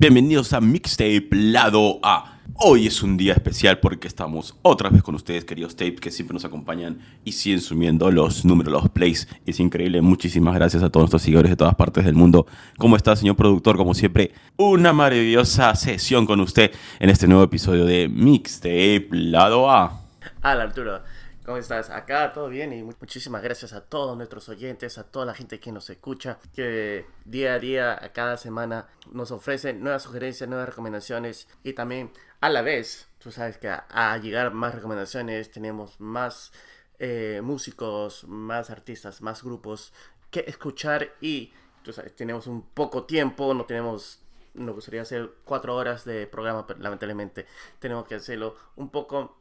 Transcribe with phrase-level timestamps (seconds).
[0.00, 2.38] Bienvenidos a Mixtape Lado A.
[2.54, 6.34] Hoy es un día especial porque estamos otra vez con ustedes, queridos tapes, que siempre
[6.34, 9.26] nos acompañan y siguen subiendo los números, los plays.
[9.44, 10.00] Es increíble.
[10.00, 12.46] Muchísimas gracias a todos nuestros seguidores de todas partes del mundo.
[12.76, 13.76] ¿Cómo está, señor productor?
[13.76, 20.02] Como siempre, una maravillosa sesión con usted en este nuevo episodio de Mixtape Lado A.
[20.44, 21.00] Hola Arturo,
[21.48, 21.88] ¿cómo estás?
[21.88, 25.72] Acá todo bien y muchísimas gracias a todos nuestros oyentes, a toda la gente que
[25.72, 31.72] nos escucha, que día a día, cada semana nos ofrecen nuevas sugerencias, nuevas recomendaciones y
[31.72, 36.52] también a la vez, tú sabes que a llegar más recomendaciones tenemos más
[36.98, 39.94] eh, músicos, más artistas, más grupos
[40.30, 44.20] que escuchar y tú sabes, tenemos un poco tiempo, no tenemos
[44.52, 47.46] nos gustaría hacer cuatro horas de programa, pero lamentablemente
[47.78, 49.37] tenemos que hacerlo un poco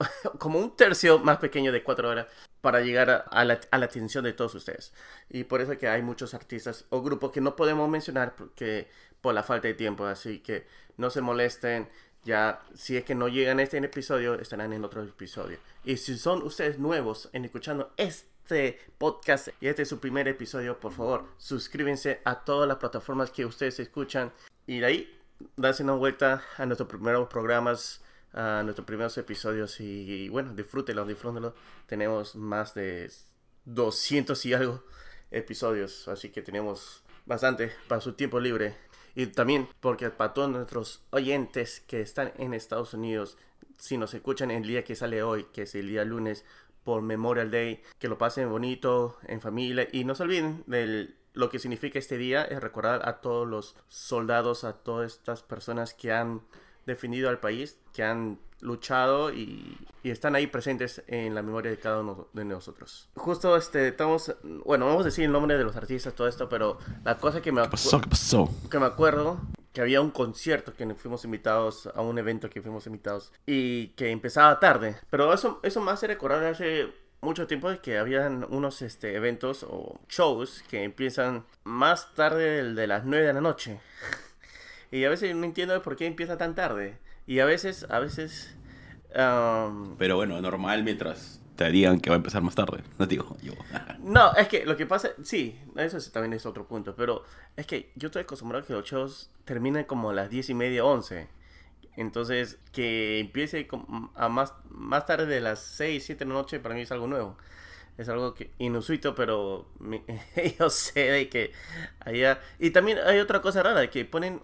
[0.38, 2.26] como un tercio más pequeño de cuatro horas
[2.60, 4.92] para llegar a, la, atención de todos ustedes.
[5.28, 8.88] Y por eso que hay muchos artistas o grupos que no podemos mencionar porque,
[9.20, 10.04] por la falta de tiempo.
[10.04, 11.88] Así que no se molesten.
[12.22, 15.58] Ya, si es que no llegan a este episodio, estarán en otro episodio.
[15.84, 20.78] Y si son ustedes nuevos en escuchando este podcast y este es su primer episodio,
[20.78, 24.32] por favor, suscríbanse a todas las plataformas que ustedes escuchan.
[24.66, 25.20] Y de ahí,
[25.56, 31.04] darse una vuelta a nuestros primeros programas a nuestros primeros episodios y, y, bueno, disfrútenlo,
[31.04, 31.54] disfrútenlo.
[31.86, 33.10] Tenemos más de
[33.64, 34.84] 200 y algo
[35.30, 38.76] episodios, así que tenemos bastante para su tiempo libre.
[39.14, 43.36] Y también porque para todos nuestros oyentes que están en Estados Unidos,
[43.78, 46.44] si nos escuchan el día que sale hoy, que es el día lunes
[46.84, 51.48] por Memorial Day, que lo pasen bonito, en familia y no se olviden del lo
[51.48, 56.12] que significa este día es recordar a todos los soldados, a todas estas personas que
[56.12, 56.42] han
[56.86, 61.78] defendido al país, que han luchado y, y, están ahí presentes en la memoria de
[61.78, 63.08] cada uno de nosotros.
[63.16, 64.34] Justo este, estamos,
[64.64, 67.52] bueno, vamos a decir el nombre de los artistas, todo esto, pero la cosa que
[67.52, 68.00] me, ¿Qué pasó?
[68.00, 68.50] ¿Qué pasó?
[68.70, 69.40] que me acuerdo
[69.72, 74.10] que había un concierto que fuimos invitados a un evento que fuimos invitados y que
[74.10, 78.82] empezaba tarde, pero eso, eso me hace recordar hace mucho tiempo de que habían unos
[78.82, 83.80] este, eventos o shows que empiezan más tarde de las 9 de la noche.
[84.90, 86.98] Y a veces no entiendo por qué empieza tan tarde.
[87.26, 88.56] Y a veces, a veces...
[89.14, 89.96] Um...
[89.96, 92.82] Pero bueno, normal mientras te digan que va a empezar más tarde.
[92.98, 93.52] No digo yo.
[94.00, 95.10] no, es que lo que pasa...
[95.22, 96.94] Sí, eso también es otro punto.
[96.96, 97.24] Pero
[97.56, 100.54] es que yo estoy acostumbrado a que los shows terminen como a las 10 y
[100.54, 101.28] media, 11.
[101.96, 103.68] Entonces, que empiece
[104.14, 107.06] a más, más tarde de las 6, 7 de la noche para mí es algo
[107.06, 107.36] nuevo.
[107.98, 110.02] Es algo que inusuito, pero me,
[110.58, 111.52] yo sé de que
[112.00, 112.40] allá...
[112.58, 114.40] Y también hay otra cosa rara, que ponen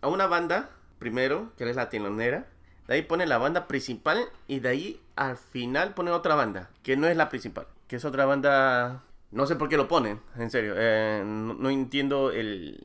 [0.00, 2.46] a una banda, primero, que es la telonera.
[2.88, 4.18] De ahí pone la banda principal
[4.48, 8.04] y de ahí al final pone otra banda, que no es la principal, que es
[8.04, 9.04] otra banda...
[9.30, 10.74] No sé por qué lo ponen, en serio.
[10.76, 12.84] Eh, no, entiendo el,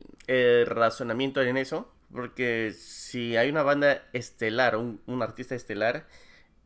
[0.66, 1.90] razonamiento en eso.
[2.12, 6.06] Porque si hay una banda estelar, un, un, artista estelar,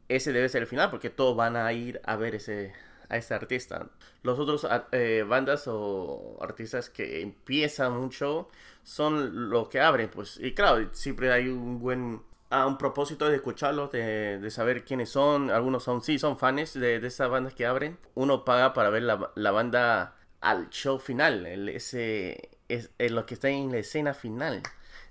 [0.09, 2.75] ese debe ser el final, porque todos van a ir a ver ese,
[3.11, 3.89] a ese artista.
[4.23, 8.49] Los otros eh, bandas o artistas que empiezan un show
[8.83, 10.39] son los que abren, pues.
[10.41, 15.11] Y claro, siempre hay un buen a un propósito de escucharlos, de, de, saber quiénes
[15.11, 15.51] son.
[15.51, 17.99] Algunos son, sí, son fans de, de esas bandas que abren.
[18.15, 23.49] Uno paga para ver la, la banda al show final, ese es, lo que está
[23.49, 24.63] en la escena final.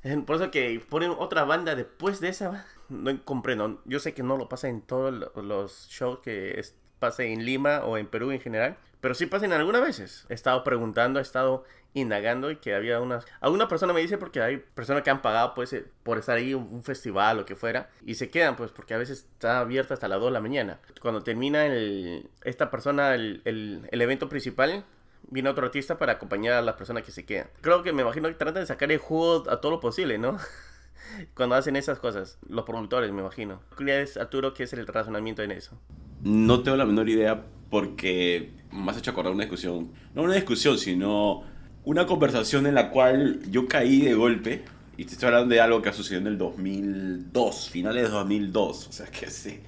[0.26, 3.82] Por eso que ponen otra banda después de esa, no comprendo.
[3.86, 6.76] Yo sé que no lo pasa en todos los shows que es,
[7.20, 10.26] en Lima o en Perú en general, pero sí pasan algunas veces.
[10.30, 11.64] He estado preguntando, he estado
[11.94, 13.26] indagando y que había unas...
[13.42, 16.68] Alguna persona me dice porque hay personas que han pagado pues por estar ahí un,
[16.72, 20.08] un festival o que fuera y se quedan pues porque a veces está abierto hasta
[20.08, 20.80] las 2 de la mañana.
[21.02, 24.84] Cuando termina el, esta persona el, el, el evento principal,
[25.30, 27.48] viene otro artista para acompañar a las personas que se quedan.
[27.62, 30.38] Creo que me imagino que tratan de sacar el jugo a todo lo posible, ¿no?
[31.34, 33.62] Cuando hacen esas cosas, los productores, me imagino.
[33.76, 35.80] ¿Crees, Arturo, qué es el razonamiento en eso?
[36.22, 39.92] No tengo la menor idea porque me has hecho acordar una discusión.
[40.14, 41.44] No una discusión, sino
[41.90, 44.64] una conversación en la cual yo caí de golpe.
[44.96, 48.88] Y te estoy hablando de algo que ha sucedido en el 2002, finales de 2002.
[48.88, 49.64] O sea, que hace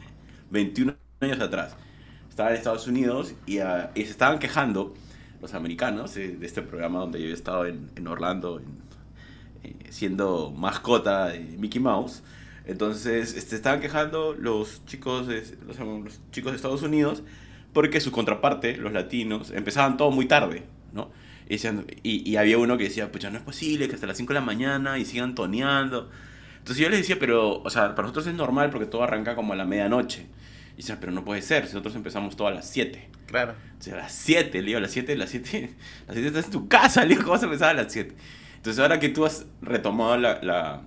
[0.52, 1.76] 21 años atrás.
[2.30, 4.94] Estaba en Estados Unidos y, y se estaban quejando
[5.42, 8.62] los americanos de, este programa donde yo he estado en, Orlando
[9.64, 12.22] eh, siendo mascota de Mickey Mouse.
[12.66, 17.24] Entonces, este, estaban quejando los chicos, de, los, los, chicos de Estados Unidos
[17.74, 21.10] porque su contraparte, los latinos, empezaban todo muy tarde, ¿no?
[21.52, 24.08] Y, decían, y, y, había uno que decía, pues ya no es posible que hasta
[24.08, 26.10] las 5 de la mañana y sigan toneando.
[26.60, 29.52] Entonces yo les decía, pero, o sea, para nosotros es normal porque todo arranca como
[29.52, 30.28] a la medianoche.
[30.76, 33.06] Y decían, pero no puede ser, si nosotros empezamos todo a las 7.
[33.26, 33.56] Claro.
[33.78, 35.74] O sea, a las 7, le digo, a las 7, las 7,
[36.08, 38.16] las 7 estás en tu casa, le digo, ¿cómo vas a empezar a las 7?
[38.56, 40.84] Entonces ahora que tú has retomado la, la,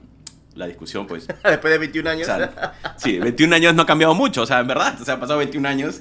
[0.55, 1.29] la discusión, pues...
[1.45, 2.27] Después de 21 años.
[2.27, 5.13] o sea, sí, 21 años no ha cambiado mucho, o sea, en verdad, o sea,
[5.13, 6.01] han pasado 21 años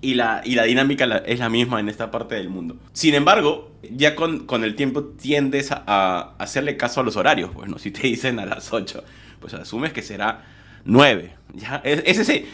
[0.00, 2.76] y la, y la dinámica es la misma en esta parte del mundo.
[2.92, 7.52] Sin embargo, ya con, con el tiempo tiendes a, hacerle caso a los horarios.
[7.52, 9.02] Bueno, si te dicen a las 8,
[9.40, 10.44] pues asumes que será
[10.84, 11.34] 9.
[11.54, 11.80] ¿ya?
[11.84, 12.46] Es, es ese,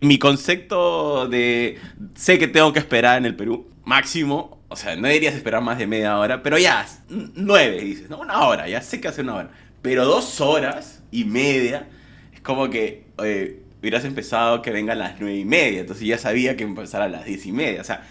[0.00, 1.78] mi concepto de
[2.14, 5.78] sé que tengo que esperar en el Perú, máximo, o sea, no deberías esperar más
[5.78, 8.18] de media hora, pero ya, 9, dices, ¿no?
[8.18, 9.50] Una hora, ya sé que hace una hora.
[9.82, 11.88] Pero dos horas y media,
[12.32, 16.56] es como que eh, hubieras empezado que vengan las nueve y media, entonces ya sabía
[16.56, 18.06] que empezara a las diez y media, o sea,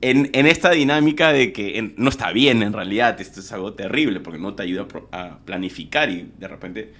[0.00, 3.74] en, en esta dinámica de que en- no está bien en realidad, esto es algo
[3.74, 6.92] terrible porque no te ayuda a a planificar y de repente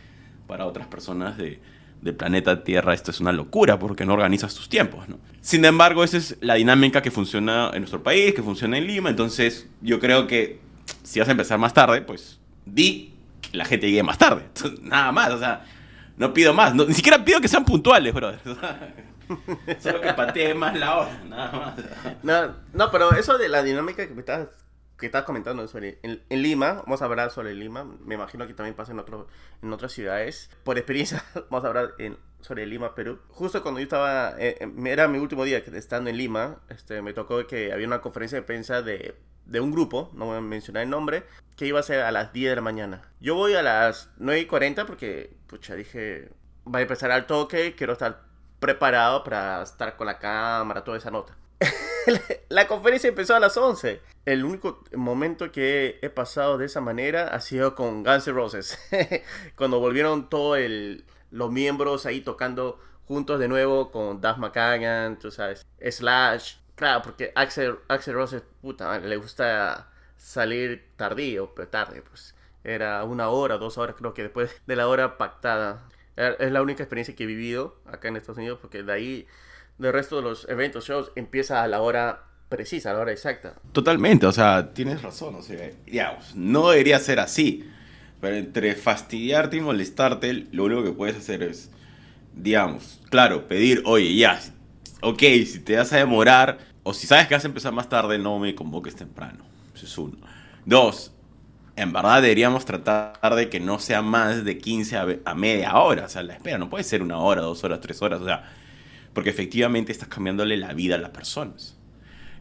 [0.46, 1.58] para otras personas de,
[2.00, 5.18] del planeta Tierra esto es una locura porque no organizas tus tiempos, ¿no?
[5.40, 9.10] Sin embargo, esa es la dinámica que funciona en nuestro país, que funciona en Lima,
[9.10, 10.60] entonces yo creo que
[11.02, 14.80] si vas a empezar más tarde, pues di que la gente llegue más tarde, Entonces,
[14.82, 15.64] nada más, o sea,
[16.16, 18.40] no pido más, no- ni siquiera pido que sean puntuales, brother.
[19.80, 21.74] Solo que patee más la hora, nada más.
[22.22, 24.48] No, no, pero eso de la dinámica que estás,
[24.98, 28.54] que estás comentando sobre en, en Lima, vamos a hablar sobre Lima, me imagino que
[28.54, 29.28] también pasa en, otro,
[29.62, 30.50] en otras ciudades.
[30.64, 33.20] Por experiencia, vamos a hablar en- sobre Lima, Perú.
[33.28, 37.12] Justo cuando yo estaba, eh, eh, era mi último día estando en Lima, este, me
[37.12, 39.14] tocó que había una conferencia de prensa de,
[39.46, 41.22] de un grupo, no voy a mencionar el nombre,
[41.56, 43.02] que iba a ser a las 10 de la mañana.
[43.20, 46.30] Yo voy a las 9 y 40 porque, pucha, dije,
[46.66, 48.22] va a empezar al toque, quiero estar
[48.58, 51.36] preparado para estar con la cámara, toda esa nota.
[52.48, 54.00] la conferencia empezó a las 11.
[54.24, 58.78] El único momento que he pasado de esa manera ha sido con Guns N' Roses.
[59.54, 60.58] Cuando volvieron todos
[61.30, 66.56] los miembros ahí tocando juntos de nuevo con Duff McKagan, tú sabes, Slash.
[66.76, 72.34] Claro, porque Axel, Axel Rose, puta, le gusta salir tardío, pero tarde, pues.
[72.64, 75.88] Era una hora, dos horas, creo que después de la hora pactada.
[76.16, 79.26] Eh, Es la única experiencia que he vivido acá en Estados Unidos, porque de ahí,
[79.78, 83.54] del resto de los eventos, shows, empieza a la hora precisa, a la hora exacta.
[83.72, 87.68] Totalmente, o sea, tienes razón, o sea, digamos, no debería ser así.
[88.20, 91.70] Pero entre fastidiarte y molestarte, lo único que puedes hacer es,
[92.34, 94.40] digamos, claro, pedir, oye, ya,
[95.00, 98.18] ok, si te vas a demorar, o si sabes que vas a empezar más tarde,
[98.18, 99.44] no me convoques temprano.
[99.74, 100.18] Eso es uno.
[100.64, 101.12] Dos,
[101.76, 106.04] en verdad deberíamos tratar de que no sea más de 15 a, a media hora,
[106.06, 108.44] o sea, la espera no puede ser una hora, dos horas, tres horas, o sea,
[109.14, 111.76] porque efectivamente estás cambiándole la vida a las personas.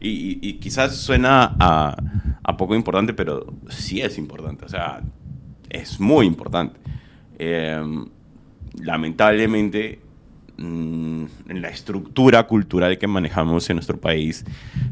[0.00, 1.96] Y, y- y quizás suena a,
[2.42, 4.64] a poco importante, pero sí es importante.
[4.64, 5.00] O sea,
[5.70, 6.78] es muy importante.
[7.38, 7.80] Eh,
[8.80, 10.00] lamentablemente,
[10.56, 14.44] mm, en la estructura cultural que manejamos en nuestro país,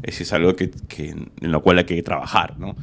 [0.03, 2.75] eso es algo que, que- en lo cual hay que trabajar, ¿no?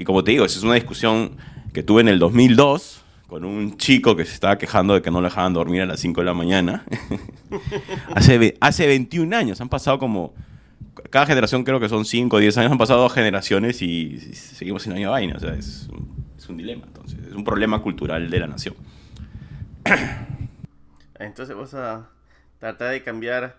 [0.00, 1.36] Y como te digo, esa es una discusión
[1.74, 5.20] que tuve en el 2002 con un chico que se estaba quejando de que no
[5.20, 6.84] le dejaban dormir a las 5 de la mañana.
[8.14, 10.32] hace, hace 21 años, han pasado como...
[11.10, 14.34] Cada generación creo que son 5 o 10 años, han pasado dos generaciones y, y
[14.34, 15.36] seguimos sin la misma vaina.
[15.36, 18.74] O sea, es, un- es un dilema, entonces, es un problema cultural de la nación.
[21.18, 22.08] Entonces vas a
[22.58, 23.58] tratar de cambiar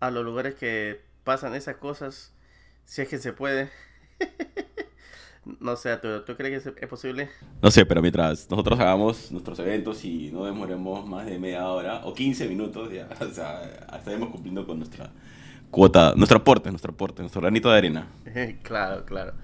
[0.00, 2.32] a los lugares que pasan esas cosas,
[2.84, 3.70] si es que se puede.
[5.60, 7.30] no sé, ¿tú, ¿tú crees que es- posible?
[7.62, 12.02] No sé, pero mientras nosotros hagamos nuestros eventos y no demoremos más de media hora
[12.04, 13.62] o 15 minutos, ya o sea,
[13.96, 15.12] estaremos cumpliendo con nuestra
[15.70, 18.08] cuota, nuestro aporte, nuestro aporte, nuestro granito de arena.
[18.62, 19.34] claro, claro.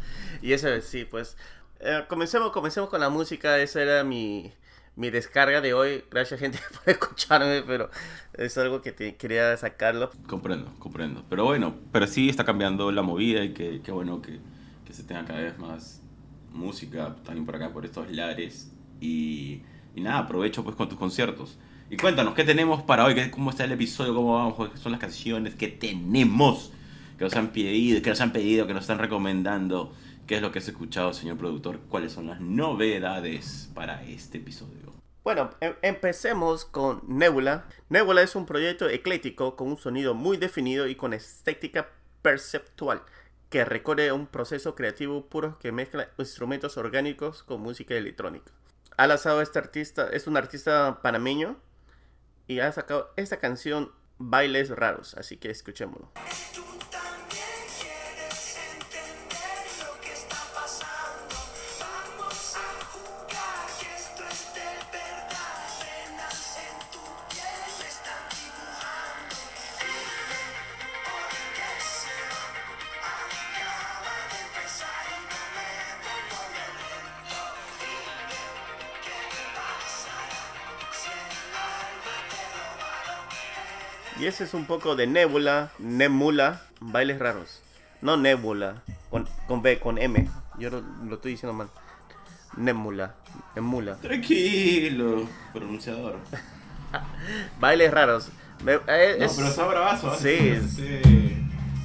[0.43, 1.37] Y eso sí, pues.
[1.81, 3.59] eh, comencemos, comencemos con la música.
[3.59, 4.53] Esa era mi,
[4.97, 6.05] mi descarga de hoy.
[6.11, 7.91] Gracias, gente, por escucharme, pero
[8.35, 10.11] es algo que te, quería sacarlo.
[10.27, 11.25] Comprendo, comprendo.
[11.29, 14.41] Pero bueno, pero sí está cambiando la movida y que, qué bueno que, que
[14.95, 16.01] se tenga cada vez más
[16.53, 18.71] música también por acá, por estos lares.
[19.01, 19.63] Y,
[19.95, 21.59] y nada, aprovecho pues con tus conciertos.
[21.91, 23.15] Y cuéntanos, ¿qué tenemos para hoy?
[23.15, 24.15] ¿Qué- ¿Cómo está el episodio?
[24.15, 24.71] ¿Cómo vamos?
[24.71, 25.55] ¿Qué son las canciones?
[25.55, 26.73] ¿Qué tenemos?
[27.19, 29.93] Que nos han pedido, que nos han pedido, que nos están recomendando.
[30.27, 31.81] ¿Qué es lo que has escuchado, señor productor?
[31.91, 34.95] ¿Cuáles son las novedades para este episodio?
[35.23, 37.67] Bueno, em- empecemos con Nebula.
[37.91, 41.89] Nebula es un proyecto ecléctico con un sonido muy definido y con estética
[42.23, 43.03] perceptual
[43.55, 48.51] que recorre un proceso creativo puro que mezcla instrumentos orgánicos con música electrónica.
[48.97, 51.57] Ha lanzado este artista, es un artista panameño
[52.49, 56.11] y ha sacado esta canción Bailes Raros, así que escuchémoslo.
[84.18, 87.62] Y ese es un poco de Nebula, Nebula, bailes raros.
[88.00, 90.28] No Nebula, con, con B, con M.
[90.59, 91.68] Yo lo, lo estoy diciendo mal.
[92.56, 93.14] Nebula,
[93.56, 93.97] Nebula.
[93.97, 96.18] Tranquilo, pronunciador.
[97.59, 98.28] Bailes raros.
[98.62, 100.14] Me, eh, No, es- pero está bravazo.
[100.14, 100.28] Sí.
[100.28, 100.62] ¿eh?
[100.64, 101.02] Este,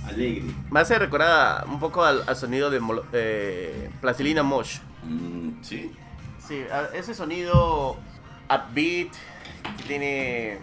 [0.08, 0.54] Alegre.
[0.70, 2.80] me hace recordar un poco al, al sonido de
[3.14, 4.78] eh, Plastilina Mosh.
[5.04, 5.92] Mm, ¿Sí?
[6.48, 7.98] Sí, ese sonido
[8.50, 9.12] upbeat
[9.78, 10.60] que tiene,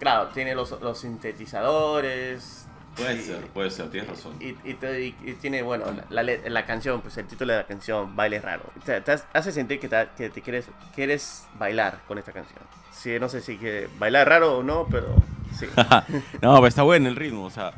[0.00, 2.66] claro, tiene los, los sintetizadores.
[2.96, 4.34] Puede y- ser, puede ser, tienes razón.
[4.40, 4.76] Y, y
[5.24, 8.64] y- tiene, bueno, la, la la canción, pues el título de la canción, Baile Raro.
[8.84, 12.58] Te, te hace sentir que te, que te quieres, quieres bailar con esta canción.
[12.90, 15.14] Sí, no sé si que bailar raro o no, pero
[15.56, 15.66] sí.
[16.42, 17.72] no, pero está bueno el ritmo, o sea,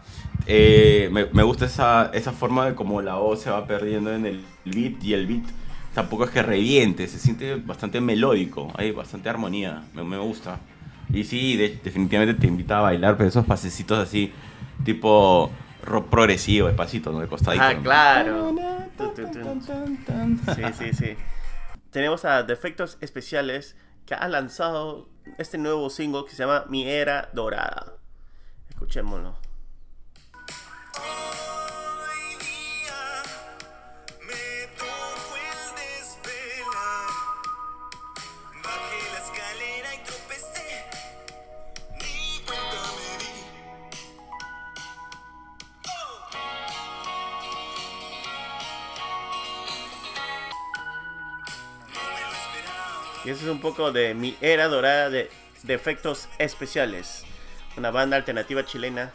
[0.47, 4.26] eh, me, me gusta esa, esa forma de cómo la voz se va perdiendo en
[4.26, 5.45] el beat y el beat
[5.95, 10.59] tampoco es que reviente, se siente bastante melódico, hay bastante armonía, me, me gusta.
[11.12, 14.33] Y sí, de- definitivamente te invita a bailar, pero esos pasecitos así,
[14.85, 15.50] tipo
[15.85, 17.21] rock progresivo, despacito, ¿no?
[17.21, 17.62] De costadito.
[17.64, 18.54] Ah, claro.
[20.54, 21.16] Sí, sí, sí.
[21.90, 23.76] Tenemos a Defectos Especiales
[24.07, 27.92] que ha lanzado este nuevo single que se llama Mi Era Dorada.
[28.71, 29.37] Escuchémoslo.
[53.25, 55.31] Y eso es un poco de Mi Era Dorada de
[55.62, 57.25] Defectos Especiales.
[57.76, 59.12] Una banda alternativa chilena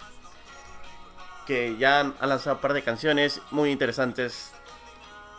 [1.45, 4.51] que ya han lanzado un par de canciones muy interesantes.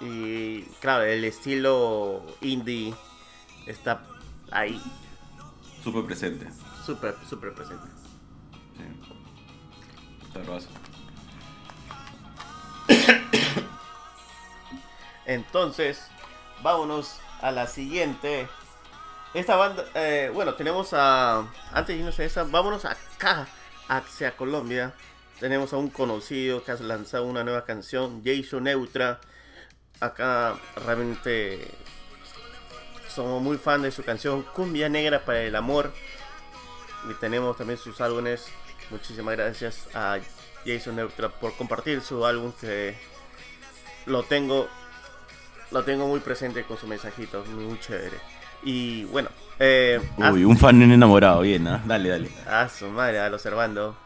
[0.00, 2.94] Y claro, el estilo indie
[3.66, 4.02] está
[4.50, 4.80] ahí,
[5.82, 6.46] Súper presente.
[6.84, 7.86] súper, súper presente.
[8.76, 8.84] Sí.
[15.26, 16.06] Entonces,
[16.62, 18.48] vámonos a la siguiente.
[19.34, 21.46] Esta banda, eh, bueno, tenemos a.
[21.72, 23.46] Antes de irnos a esa, vámonos acá,
[23.88, 24.94] hacia Colombia.
[25.38, 29.20] Tenemos a un conocido que ha lanzado una nueva canción, Jason Neutra.
[30.00, 31.70] Acá realmente
[33.08, 35.92] somos muy fan de su canción Cumbia Negra para el Amor.
[37.08, 38.46] Y tenemos también sus álbumes.
[38.90, 40.18] Muchísimas gracias a
[40.64, 42.96] Jason Neutra por compartir su álbum que
[44.06, 44.68] lo tengo
[45.70, 48.18] lo tengo muy presente con su mensajito, muy chévere.
[48.62, 51.82] Y bueno, eh, a- Uy, un fan enamorado, bien, ¿ah?
[51.84, 52.30] Dale, dale.
[52.46, 53.96] a su madre, al observando.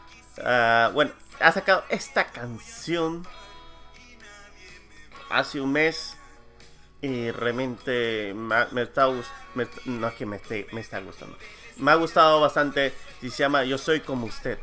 [0.44, 3.26] Ah, bueno, ha sacado esta canción
[5.30, 6.16] hace un mes
[7.00, 9.08] y realmente me, está
[9.54, 11.36] me- no es que me esté me está gustando.
[11.78, 12.92] Me ha gustado bastante
[13.22, 14.58] y se llama Yo soy como usted.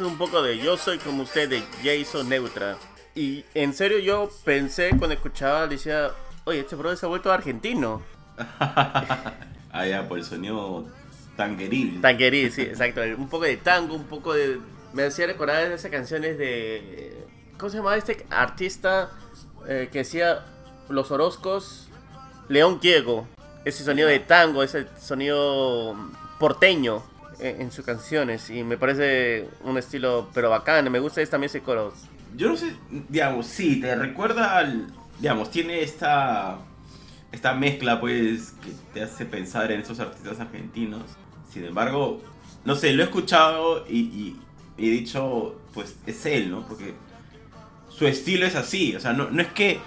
[0.00, 2.78] Es un poco de Yo soy como usted de Jason Neutra.
[3.14, 6.10] Y en serio yo pensé cuando escuchaba, decía,
[6.44, 8.02] oye, este brother se ha vuelto argentino.
[8.60, 10.86] ah, ya, por el sonido
[11.36, 12.00] tangueril.
[12.00, 13.02] Tanguerí, sí, exacto.
[13.18, 14.58] Un poco de tango, un poco de...
[14.94, 17.26] Me hacía recordar de esas canciones de...
[17.58, 19.10] ¿Cómo se llamaba este artista
[19.68, 20.46] eh, que hacía
[20.88, 21.88] Los Orozcos?
[22.48, 23.28] León Quiego.
[23.66, 25.94] Ese sonido de tango, ese sonido
[26.38, 27.09] porteño
[27.40, 28.50] en, sus canciones.
[28.50, 30.90] Y me parece un estilo, pero bacán.
[30.90, 31.92] Me gusta también ese coro.
[32.36, 32.72] Yo no sé,
[33.08, 34.86] digamos, sí, te recuerda al.
[35.18, 36.58] Digamos, tiene esta.
[37.32, 41.02] Esta mezcla, pues, que te hace pensar en esos artistas argentinos.
[41.52, 42.20] Sin embargo,
[42.64, 44.36] no sé, lo he escuchado y,
[44.76, 46.66] he dicho, pues, es él, ¿no?
[46.66, 46.94] Porque
[47.88, 48.96] su estilo es así.
[48.96, 49.80] O sea, no, no es que.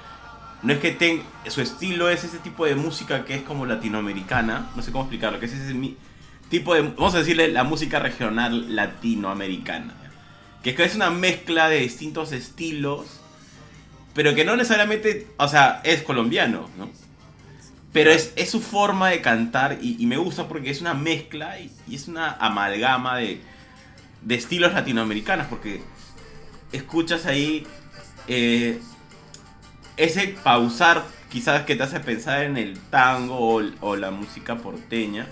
[0.62, 4.70] No es que ten- su estilo es ese tipo de música que es como latinoamericana.
[4.78, 5.38] No sé cómo explicarlo.
[5.40, 5.74] Que es ese
[6.54, 6.84] tipo de.
[6.84, 9.94] Vamos a decirle la música regional latinoamericana.
[10.62, 13.20] Que es una mezcla de distintos estilos.
[14.14, 15.28] Pero que no necesariamente.
[15.38, 16.90] O sea, es colombiano, ¿no?
[17.92, 21.60] Pero es, es su forma de cantar y, y me gusta porque es una mezcla
[21.60, 23.40] y, y es una amalgama de,
[24.22, 25.48] de estilos latinoamericanos.
[25.48, 25.82] Porque
[26.72, 27.66] escuchas ahí
[28.28, 28.80] eh,
[29.98, 35.28] ese pausar quizás que te hace pensar en el tango o, o la música porteña.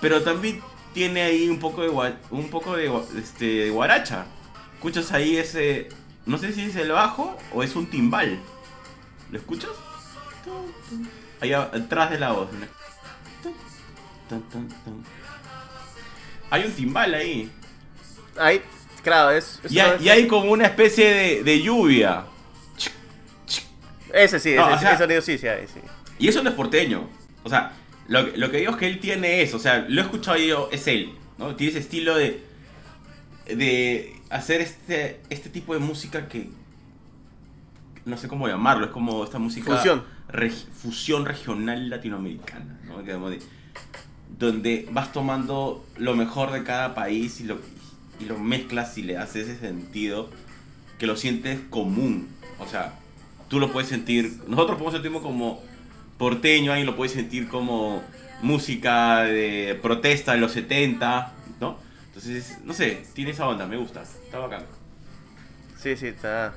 [0.00, 0.60] Pero también
[0.94, 1.88] tiene ahí un poco de
[2.30, 4.26] un poco de, este, de guaracha.
[4.74, 5.88] Escuchas ahí ese,
[6.26, 8.38] no sé si es el bajo o es un timbal.
[9.30, 9.70] ¿Lo escuchas?
[11.40, 12.48] Ahí atrás de la voz.
[16.50, 17.50] Hay un timbal ahí.
[18.36, 18.62] Ahí,
[19.02, 19.60] claro, es...
[19.62, 22.24] es Y hay, y hay como una especie de, de lluvia.
[24.12, 25.80] Ese sí, No, ese, o sea- ese sonido sí, sí, hay, sí.
[26.18, 27.08] Y eso no es porteño.
[27.44, 27.72] O sea,
[28.10, 29.56] lo, que- lo que digo es que él tiene eso.
[29.56, 31.12] O sea, lo he escuchado yo, es él.
[31.38, 31.56] ¿no?
[31.56, 32.42] Tiene ese estilo de.
[33.46, 36.50] de hacer este, este tipo de música que.
[38.04, 38.86] No sé cómo llamarlo.
[38.86, 39.74] Es como esta música.
[39.76, 40.04] Fusión.
[40.28, 42.78] reg- fusión regional latinoamericana.
[42.86, 43.02] ¿no?
[43.02, 43.40] De-
[44.38, 47.58] donde vas tomando lo mejor de cada país y lo,
[48.20, 50.30] y lo mezclas y le haces ese sentido
[50.98, 52.28] que lo sientes común.
[52.58, 52.94] O sea,
[53.48, 55.60] tú lo puedes sentir, nosotros podemos sentirlo como
[56.20, 58.02] porteño, alguien lo puede sentir como
[58.42, 61.78] música de protesta de los 70, ¿no?
[62.06, 64.64] Entonces, no sé, tiene esa onda, me gusta, está bacán.
[65.78, 66.52] Sí, sí, está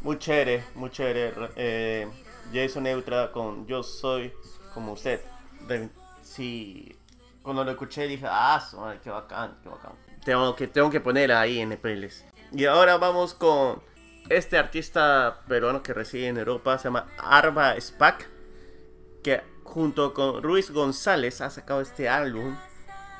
[0.00, 1.32] muy chévere, muy chévere.
[1.56, 2.08] Eh,
[2.54, 4.32] Jason Neutra con Yo Soy
[4.72, 5.20] Como Usted.
[5.68, 5.90] De-
[6.22, 6.96] sí,
[7.42, 8.62] cuando lo escuché dije, ah,
[9.04, 9.92] qué bacán, qué bacán.
[10.24, 12.24] Tengo que, tengo que poner ahí en el playlist.
[12.52, 13.82] Y ahora vamos con
[14.30, 18.28] este artista peruano que reside en Europa, se llama Arba Spack,
[19.22, 22.56] que junto con Ruiz González ha sacado este álbum,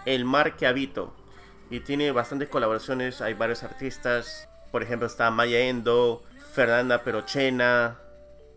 [0.05, 1.15] El Mar que Habito.
[1.71, 7.99] Y tiene bastantes colaboraciones, hay varios artistas, por ejemplo está Maya Endo, Fernanda Perochena,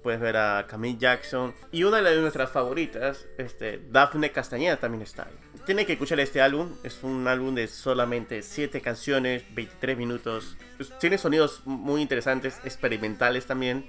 [0.04, 1.56] puedes ver a Camille Jackson.
[1.72, 5.62] Y una de nuestras favoritas, este, Dafne Castañeda también está ahí.
[5.66, 10.58] Tiene que escuchar este álbum, es un álbum de solamente 7 canciones, 23 minutos.
[10.78, 13.86] Pues, Tiene sonidos muy interesantes, experimentales también.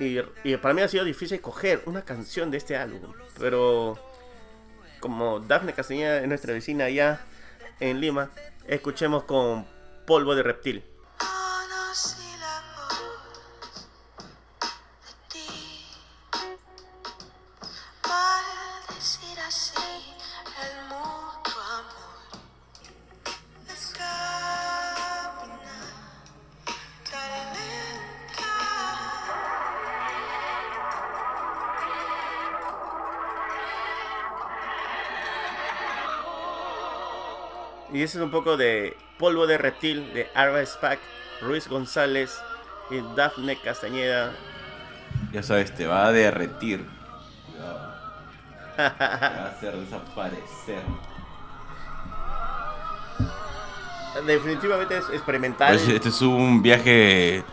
[0.00, 3.12] Y, y para mí ha sido difícil coger una canción de este álbum.
[3.38, 3.98] Pero
[5.00, 7.20] como Dafne Castañeda es nuestra vecina allá
[7.80, 8.30] en Lima,
[8.66, 9.66] escuchemos con
[10.06, 10.84] Polvo de Reptil.
[38.00, 40.98] Y ese es un poco de Polvo de Reptil de Arba Spack,
[41.42, 42.40] Ruiz González
[42.88, 44.32] y Dafne Castañeda.
[45.32, 46.88] Ya sabes, te va a derretir.
[47.44, 47.92] Cuidado.
[48.74, 50.82] Te va a hacer desaparecer.
[54.26, 55.76] Definitivamente es experimental.
[55.76, 57.44] Pues, este es un viaje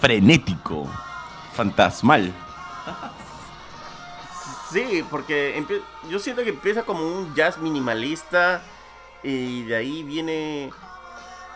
[0.00, 0.90] frenético,
[1.52, 2.32] fantasmal.
[4.72, 5.64] Sí, porque
[6.10, 8.60] yo siento que empieza como un jazz minimalista
[9.22, 10.70] y de ahí viene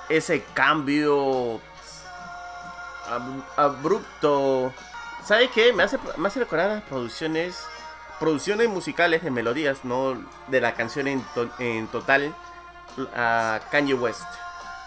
[0.09, 1.61] ese cambio
[3.09, 4.73] ab- abrupto.
[5.25, 5.73] ¿Sabes qué?
[5.73, 7.65] Me hace, me hace recordar las producciones,
[8.21, 10.17] producciones musicales de melodías, no
[10.49, 12.35] de la canción en, to- en total,
[13.71, 14.25] Kanye West.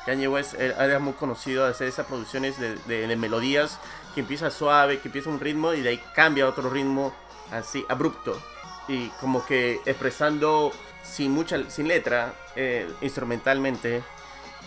[0.06, 3.80] Kanye West era era muy conocido de hacer esas producciones de, de- de melodías
[4.16, 7.14] que empieza suave, que empieza un ritmo y de ahí cambia a otro ritmo
[7.52, 8.40] así abrupto
[8.88, 10.72] y como que expresando
[11.04, 14.04] sin mucha sin letra eh, instrumentalmente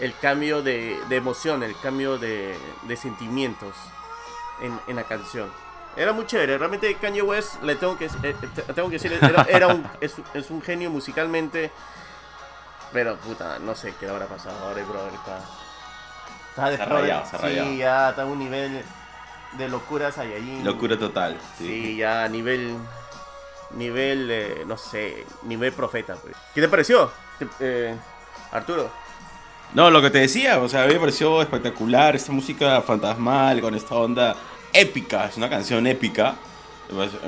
[0.01, 3.75] el cambio de, de emoción, el cambio de, de sentimientos
[4.61, 5.51] en, en la canción.
[5.95, 9.43] Era muy chévere, realmente Kanye West, le tengo que, eh, te- tengo que decir, era,
[9.49, 11.71] era un, es, es un genio musicalmente,
[12.93, 15.39] pero puta, no sé qué le habrá pasado ahora, el brother está...
[16.51, 18.83] Está Se ha rayado, se ha sí, ya está a un nivel
[19.53, 20.63] de locuras ahí allí.
[20.63, 21.39] Locura total.
[21.59, 21.67] Sí.
[21.67, 22.77] Sí, ya a nivel.
[23.77, 26.15] Nivel, eh, no sé, nivel profeta.
[26.17, 26.35] pues.
[26.55, 27.95] ¿Qué te pareció, Te- eh,
[28.53, 28.91] Arturo?
[29.75, 33.61] No, lo que te decía, o sea, a mí me pareció espectacular esta música fantasmal
[33.63, 34.37] con esta onda
[34.73, 36.35] épica, es una canción épica.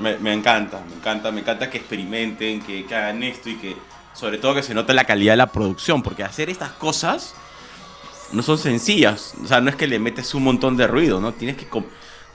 [0.00, 3.74] Me, me encanta, me encanta, me encanta que experimenten, que, que hagan esto y que
[4.12, 7.34] sobre todo que se note la calidad de la producción, porque hacer estas cosas
[8.32, 11.32] no son sencillas, o sea, no es que le metes un montón de ruido, ¿no?
[11.32, 11.86] Tienes que, com-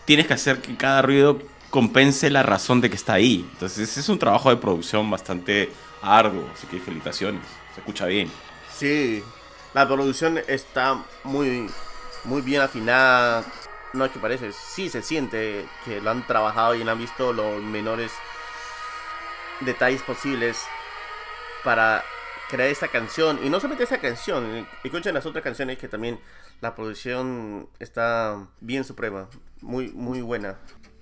[0.06, 1.38] tienes que hacer que cada ruido
[1.70, 3.48] compense la razón de que está ahí.
[3.54, 7.42] Entonces es un trabajo de producción bastante arduo, así que felicitaciones,
[7.74, 8.32] se escucha bien.
[8.76, 9.24] Sí,
[9.74, 11.70] la producción está muy,
[12.24, 13.44] muy bien afinada.
[13.94, 17.62] No es que parece, sí se siente que lo han trabajado y han visto los
[17.62, 18.12] menores
[19.62, 20.62] detalles posibles
[21.64, 22.04] para
[22.50, 23.40] crear esta canción.
[23.44, 26.20] Y no solamente esta canción, escuchen las otras canciones que también
[26.62, 29.28] la producción está bien suprema,
[29.62, 30.58] muy, muy buena.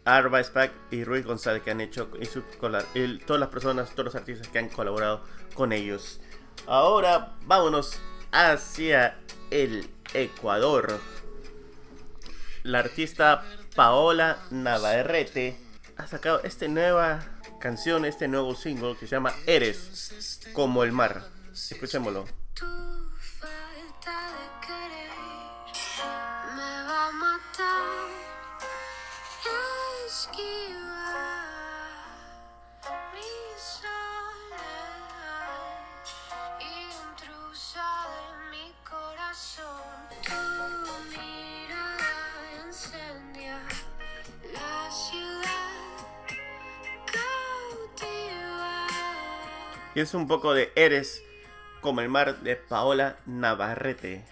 [0.08, 4.16] Arba Spack y Ruiz González que han hecho y su todas las personas, todos los
[4.16, 5.22] artistas que han colaborado
[5.54, 6.22] con ellos.
[6.66, 8.00] Ahora vámonos
[8.32, 9.18] hacia
[9.52, 11.00] el Ecuador.
[12.64, 13.44] La artista
[13.76, 15.58] Paola Navarrete
[15.98, 17.20] ha sacado esta nueva
[17.60, 21.24] canción, este nuevo single que se llama Eres como el mar.
[21.52, 22.47] Escuchémoslo.
[50.02, 51.24] Es un poco de Eres
[51.82, 54.26] como el mar de Paola Navarrete.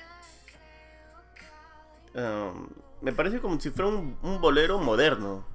[2.14, 2.68] Um,
[3.02, 5.46] me parece como si fuera un, bolero moderno.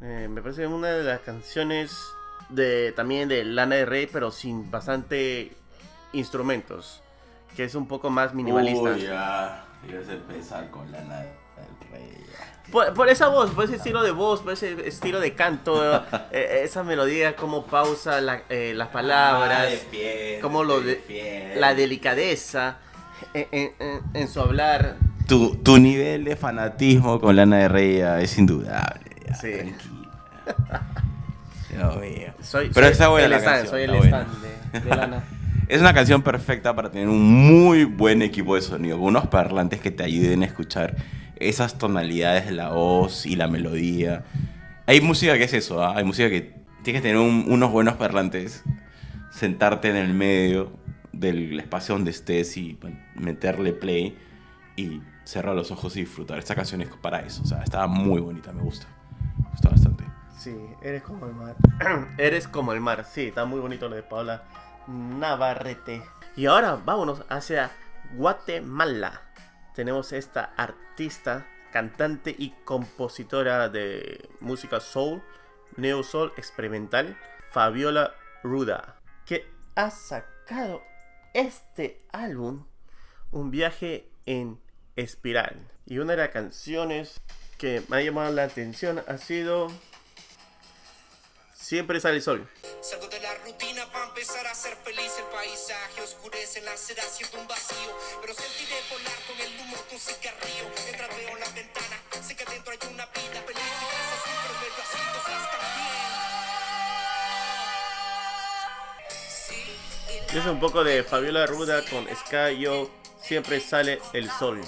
[0.00, 1.96] Eh, me parece una de las canciones
[2.48, 5.52] de también de Lana de Rey, pero sin bastante
[6.12, 7.02] instrumentos.
[7.56, 8.96] Que es un poco más minimalista.
[8.96, 9.64] Ya.
[9.88, 11.00] Ibas a empezar con la
[11.92, 12.08] rey.
[12.72, 16.60] Por, por esa voz, por ese estilo de voz, por ese estilo de canto, eh,
[16.64, 22.76] esa melodía, como pausa la- eh, las palabras, Ah, como lo de, la delicadeza
[23.34, 24.96] en, en- en- en su hablar.
[25.26, 29.00] Tu, tu nivel de fanatismo con Lana de Rey es indudable.
[29.26, 29.50] ya, Sí.
[31.68, 32.34] Tranquila.
[32.42, 34.42] Soy, Pero soy está buena el la stand, canción, soy el stand
[34.72, 35.24] de, de Lana.
[35.68, 39.90] Es una canción perfecta para tener un muy buen equipo de sonido, unos parlantes que
[39.90, 40.96] te ayuden a escuchar
[41.40, 44.24] esas tonalidades de la voz y la melodía.
[44.86, 45.94] Hay música que es eso, ¿ah?
[45.96, 48.62] hay música que tienes que tener un- unos buenos parlantes,
[49.30, 50.72] sentarte en el medio
[51.12, 52.78] del espacio donde estés y
[53.14, 54.16] meterle play
[54.76, 56.38] y cerrar los ojos y disfrutar.
[56.38, 58.86] Esta canción es para eso, o sea, está muy bonita, me gusta.
[59.42, 60.04] Me gusta bastante.
[60.38, 61.56] Sí, eres como el mar.
[62.18, 64.44] eres como el mar, sí, está muy bonito lo de Paula
[64.86, 66.02] Navarrete.
[66.36, 67.70] Y ahora vámonos hacia
[68.16, 69.22] Guatemala.
[69.78, 75.22] Tenemos esta artista, cantante y compositora de música soul,
[75.76, 77.16] neo soul experimental,
[77.52, 78.12] Fabiola
[78.42, 80.82] Ruda, que ha sacado
[81.32, 82.64] este álbum,
[83.30, 84.60] Un viaje en
[84.96, 85.70] espiral.
[85.86, 87.20] Y una de las canciones
[87.56, 89.68] que me ha llamado la atención ha sido
[91.68, 92.48] Siempre sale el sol.
[92.80, 95.12] Salgo de la rutina para empezar a ser feliz.
[95.18, 97.94] El paisaje oscurece, nacerá siendo un vacío.
[98.22, 100.64] Pero sentiré volar con el humo de un cigarrillo.
[100.86, 103.60] Mientras veo en la ventana, sé que dentro hay una vida feliz.
[103.60, 105.92] Y que esos supermercados también.
[109.28, 112.90] Sí, Y es un poco de Fabiola Ruda con Sky Yo.
[113.20, 114.58] Siempre sale el sol.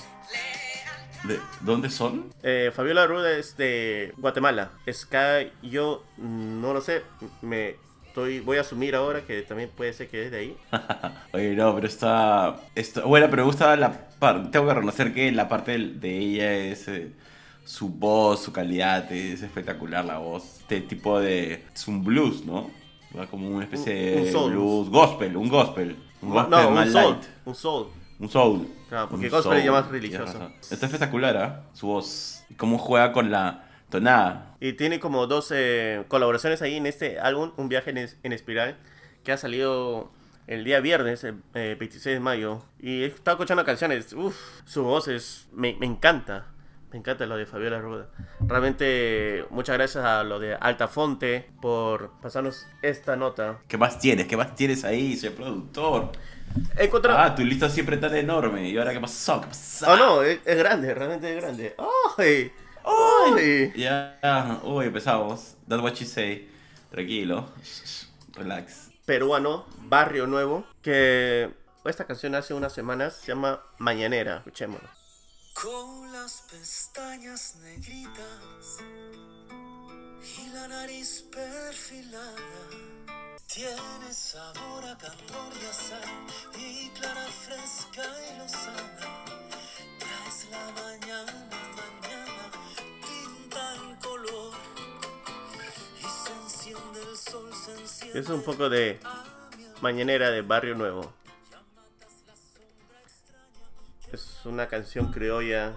[1.25, 2.33] ¿De dónde son?
[2.43, 4.71] Eh, Fabiola Ruda es de Guatemala.
[4.91, 7.03] Sky Yo, no lo sé.
[7.43, 10.57] Me estoy, voy a asumir ahora que también puede ser que es de ahí.
[11.33, 15.31] Oye, no, pero está, está bueno, pero me gusta la parte, tengo que reconocer que
[15.33, 17.13] la parte de ella es eh,
[17.65, 20.61] su voz, su calidad, es espectacular la voz.
[20.61, 22.71] Este tipo de, es un blues, ¿no?
[23.31, 24.53] Como una especie Un- un de soul.
[24.53, 25.97] blues, gospel, un gospel.
[26.23, 27.05] Un gospel No, más un soul.
[27.13, 27.25] light.
[27.45, 27.87] Un soul.
[28.21, 28.69] Un soul.
[28.89, 29.65] Claro, porque Un gospel soul.
[29.65, 30.51] ya más religioso.
[30.71, 31.63] Está espectacular, ¿ah?
[31.73, 32.45] Su voz.
[32.51, 34.55] Y cómo juega con la tonada.
[34.61, 38.33] Y tiene como dos eh, colaboraciones ahí en este álbum, Un viaje en, es- en
[38.33, 38.77] espiral,
[39.25, 40.13] que ha salido
[40.47, 42.63] el día viernes, el eh, 26 de mayo.
[42.79, 46.47] Y he estado escuchando canciones, uff, su voz es, me, me encanta.
[46.93, 48.09] Me encanta lo de Fabiola Ruda.
[48.41, 53.61] Realmente muchas gracias a lo de Altafonte por pasarnos esta nota.
[53.69, 54.27] ¿Qué más tienes?
[54.27, 56.11] ¿Qué más tienes ahí, señor productor?
[56.77, 57.19] He encontrado...
[57.19, 58.69] Ah, tu lista siempre tan enorme.
[58.69, 59.41] ¿Y ahora qué pasó?
[59.41, 59.93] ¿Qué pasó?
[59.93, 61.75] Oh no, es, es grande, realmente es grande.
[62.19, 62.53] ¡Ay!
[62.85, 63.73] ¡Ay!
[63.77, 65.55] Ya, uy, empezamos.
[65.69, 66.49] That's what you say.
[66.91, 67.49] Tranquilo.
[68.35, 68.89] Relax.
[69.05, 71.51] peruano, Barrio Nuevo, que
[71.85, 74.39] esta canción hace unas semanas se llama Mañanera.
[74.39, 74.89] Escuchémoslo.
[75.55, 78.79] Con las pestañas negritas
[80.39, 82.37] y la nariz perfilada.
[83.53, 86.01] Tiene sabor a calor y a sal
[86.57, 89.25] y clara, fresca y lozana.
[89.99, 92.51] Traes la mañana, mañana,
[93.03, 94.55] pinta en color
[95.99, 98.21] y se enciende el sol, se enciende.
[98.21, 99.01] Es un poco de
[99.81, 101.13] Mañanera de Barrio Nuevo.
[104.13, 105.73] Es una canción criolla,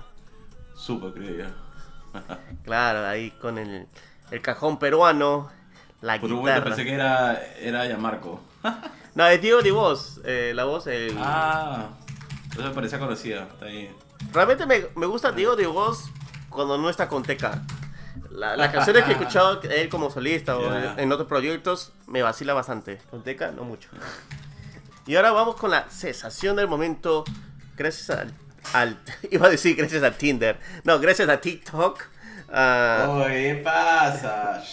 [0.75, 1.45] Súper, yo.
[2.63, 3.87] claro, ahí con el,
[4.29, 5.51] el cajón peruano,
[6.03, 6.75] la Por un momento guitarra.
[6.75, 8.39] pensé que era, era Yamarco.
[9.15, 10.87] No, es Diego Di Voz, eh, la voz.
[10.87, 11.89] el- Ah,
[12.51, 13.43] eso me parecía conocida.
[13.43, 13.95] Está ahí.
[14.31, 16.05] Realmente me, me gusta Diego Di Voz
[16.49, 17.61] cuando no está con Teca.
[18.31, 22.53] La- Las canciones que he escuchado él como solista o en otros proyectos me vacila
[22.55, 22.97] bastante.
[23.11, 23.89] Con Teca no mucho.
[25.05, 27.23] Y ahora vamos con la cesación del momento.
[27.77, 28.33] Gracias al.
[28.73, 28.97] al-
[29.29, 30.57] iba a decir gracias a Tinder.
[30.85, 32.01] No, gracias a TikTok.
[32.49, 34.63] Oye, ¿qué pasa?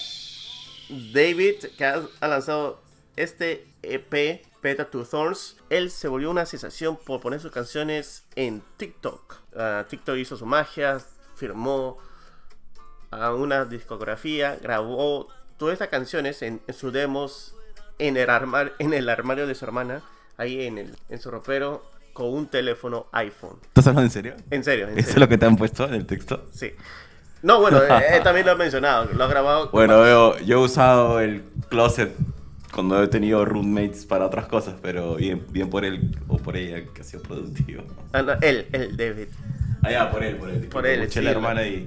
[1.13, 2.81] David, que ha, lanzado
[3.17, 8.63] este EP, Peta to Thorns, él se volvió una sensación por poner sus canciones en
[8.77, 9.37] TikTok.
[9.57, 11.01] Ah, TikTok hizo su magia,
[11.37, 11.99] firmó
[13.11, 17.55] a una discografía, grabó todas estas canciones en, en sus demos
[17.99, 20.03] en el, armar- en el armario de su hermana,
[20.37, 23.59] ahí en, el, en su ropero, con un teléfono iPhone.
[23.63, 24.35] ¿Estás hablando en serio?
[24.51, 26.47] En serio, en ¿Eso es lo que te han puesto en el texto?
[26.53, 26.73] Sí.
[27.43, 29.71] No, bueno, eh, él también lo ha mencionado, lo ha grabado.
[29.71, 32.15] Bueno, veo, yo he usado el closet
[32.73, 36.85] cuando he tenido roommates para otras cosas, pero bien, bien por él o por ella
[36.95, 37.83] que ha sido productivo.
[38.13, 39.29] Ah, no, él, él, David.
[39.83, 40.67] Ah, ya, por él, por él.
[40.69, 41.87] Por él, sí, la hermana y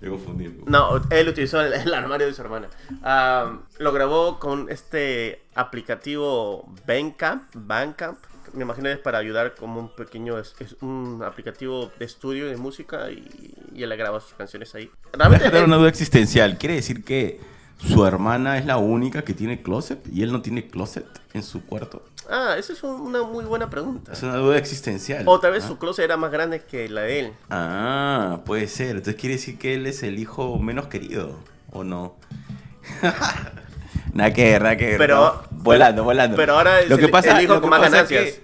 [0.00, 0.54] me confundí.
[0.66, 2.68] No, él utilizó el, el armario de su hermana.
[3.02, 7.44] Ah, lo grabó con este aplicativo Bandcamp.
[7.54, 8.18] Bandcamp.
[8.52, 12.56] Me imagino es para ayudar como un pequeño, es, es un aplicativo de estudio de
[12.56, 14.86] música y, y él graba sus canciones ahí.
[14.86, 16.58] Voy a Realmente, él- una duda existencial.
[16.58, 17.40] ¿Quiere decir que
[17.78, 21.64] su hermana es la única que tiene closet y él no tiene closet en su
[21.64, 22.02] cuarto?
[22.32, 24.12] ah, esa es un- una muy buena pregunta.
[24.12, 25.24] Es una duda existencial.
[25.26, 25.68] O tal vez ¿ah?
[25.68, 27.32] su closet era más grande que la de él.
[27.48, 28.90] Ah, puede ser.
[28.90, 31.36] Entonces quiere decir que él es el hijo menos querido,
[31.72, 32.14] ¿o no?
[34.12, 34.98] nada que ver, nada que ver.
[34.98, 35.58] Pero- no.
[35.62, 36.36] volando, volando.
[36.36, 38.24] pero ahora es lo que el- pasa, el hijo con más ganancias.
[38.24, 38.42] que-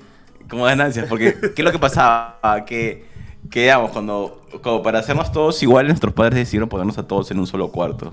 [0.49, 2.65] con más ganancias, porque ¿qué es lo que pasaba?
[2.67, 3.05] Que,
[3.51, 7.39] que digamos, cuando, como para hacernos todos iguales, nuestros padres decidieron ponernos a todos en
[7.39, 8.13] un solo cuarto.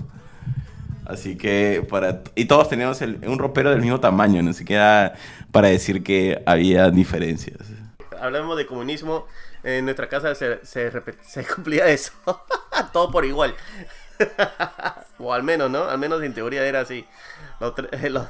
[1.06, 5.14] Así que para y todos teníamos el- un ropero del mismo tamaño, ni siquiera
[5.52, 7.58] para decir que había diferencias.
[8.20, 9.26] Hablamos de comunismo.
[9.62, 10.90] En nuestra casa se, se,
[11.26, 12.12] se cumplía eso.
[12.92, 13.54] Todo por igual.
[15.18, 15.84] o al menos, ¿no?
[15.84, 17.04] Al menos en teoría era así.
[17.60, 17.74] Los
[18.10, 18.26] los-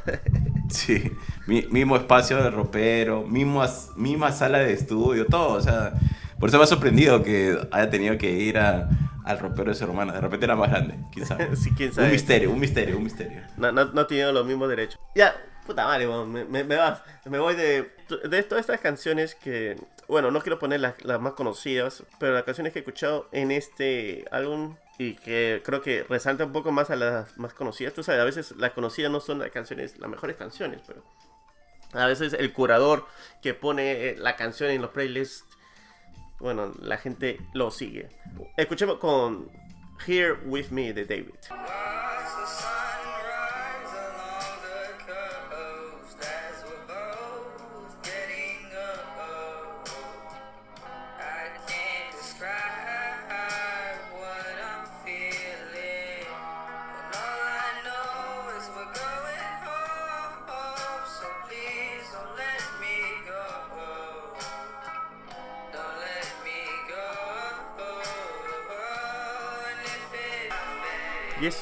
[0.71, 1.12] Sí,
[1.47, 5.93] mi- mismo espacio de ropero, mismas, misma sala de estudio, todo, o sea,
[6.38, 8.88] por eso me ha sorprendido que haya tenido que ir a-
[9.25, 11.49] al ropero de su hermana, de repente era más grande, quién sabe.
[11.57, 12.09] Sí, quién sabe.
[12.09, 13.42] Un misterio, un misterio, un misterio.
[13.57, 15.01] no, no, no los mismos derechos.
[15.14, 15.35] Ya,
[15.66, 17.03] puta madre, me, me, me vas.
[17.25, 17.90] Me voy de,
[18.29, 19.77] de todas estas canciones que,
[20.09, 23.51] bueno, no quiero poner las, las más conocidas, pero las canciones que he escuchado en
[23.51, 27.94] este álbum y que creo que resalta un poco más a las más conocidas.
[27.94, 31.03] Tú sabes, a veces las conocidas no son las canciones, las mejores canciones, pero
[31.94, 33.07] a veces el curador
[33.40, 35.44] que pone eh, la canción en los playlists,
[36.44, 38.11] bueno, la gente lo sigue.
[38.59, 39.50] Escuchemos con
[40.07, 41.37] Here With Me de David.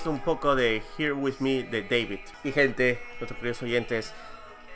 [0.02, 2.18] Es un poco de Here With Me de David.
[2.44, 4.12] Y gente, nuestros queridos oyentes,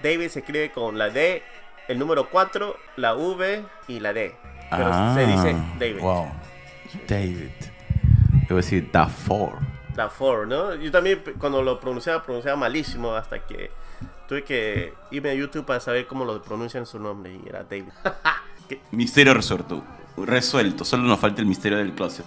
[0.02, 1.42] David se escribe con la D,
[1.88, 4.34] el número 4, la V y la D.
[4.70, 5.98] Pero se dice David.
[5.98, 6.26] Ah, Wow.
[7.08, 7.50] David.
[8.48, 9.58] Debo decir Da Four.
[9.96, 10.74] La 4, ¿no?
[10.76, 13.70] Yo también cuando lo pronunciaba, pronunciaba malísimo hasta que
[14.28, 17.88] tuve que irme a YouTube para saber cómo lo pronuncian su nombre y era David.
[18.92, 19.82] Misterio resuelto.
[20.16, 22.24] Resuelto, solo nos falta el misterio del closet.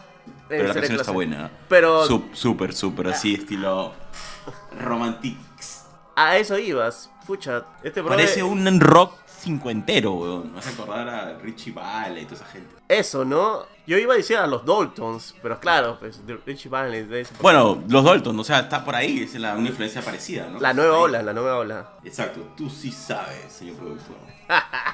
[0.49, 1.49] Pero la canción está buena.
[1.69, 3.93] Pero- Súper, súper, así, estilo
[4.79, 5.85] romantics.
[6.15, 7.09] a eso ibas.
[7.25, 8.17] Pucha, este brother...
[8.25, 10.51] Parece un rock cincuentero, weón.
[10.53, 12.75] Me hace acordar a Richie Valley y toda esa gente.
[12.87, 13.63] Eso, ¿no?
[13.85, 17.83] Yo iba a decir a los Daltons, pero claro, pues Richie Valens, de ese- Bueno,
[17.87, 20.59] los Dalton, o sea, está por ahí, es la, una influencia parecida, ¿no?
[20.59, 21.89] La nueva ola, la nueva ola.
[22.03, 24.15] Exacto, tú sí sabes, señor productor.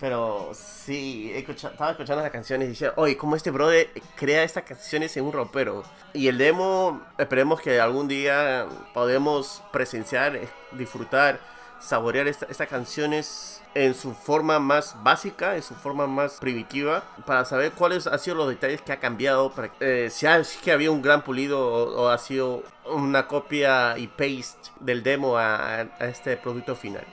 [0.00, 4.64] Pero sí, escucha- estaba escuchando las canciones y decía, oye, ¿cómo este brother crea estas
[4.64, 5.84] canciones en un ropero?
[6.14, 10.40] Y el demo, esperemos que algún día podamos presenciar,
[10.72, 11.38] disfrutar,
[11.80, 17.44] saborear esta- estas canciones en su forma más básica, en su forma más primitiva, para
[17.44, 20.72] saber cuáles han sido los detalles que ha cambiado, para, eh, si, ha- si que
[20.72, 26.36] había un gran pulido o, ha sido una copia y paste del demo a este
[26.38, 27.04] producto final.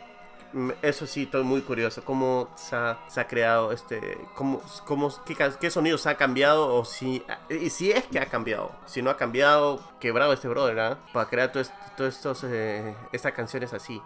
[0.82, 2.04] Eso sí, estoy muy curioso.
[2.04, 4.18] ¿Cómo se ha, se ha creado este.
[4.36, 6.74] Cómo, cómo, qué, sonidos ha cambiado?
[6.74, 7.24] O si.
[7.50, 8.72] Y si es que ha cambiado.
[8.86, 11.00] Si no ha cambiado, quebrado este brother, ¿ah?
[11.14, 14.02] Para crear todas todo estos, eh, estas canciones así.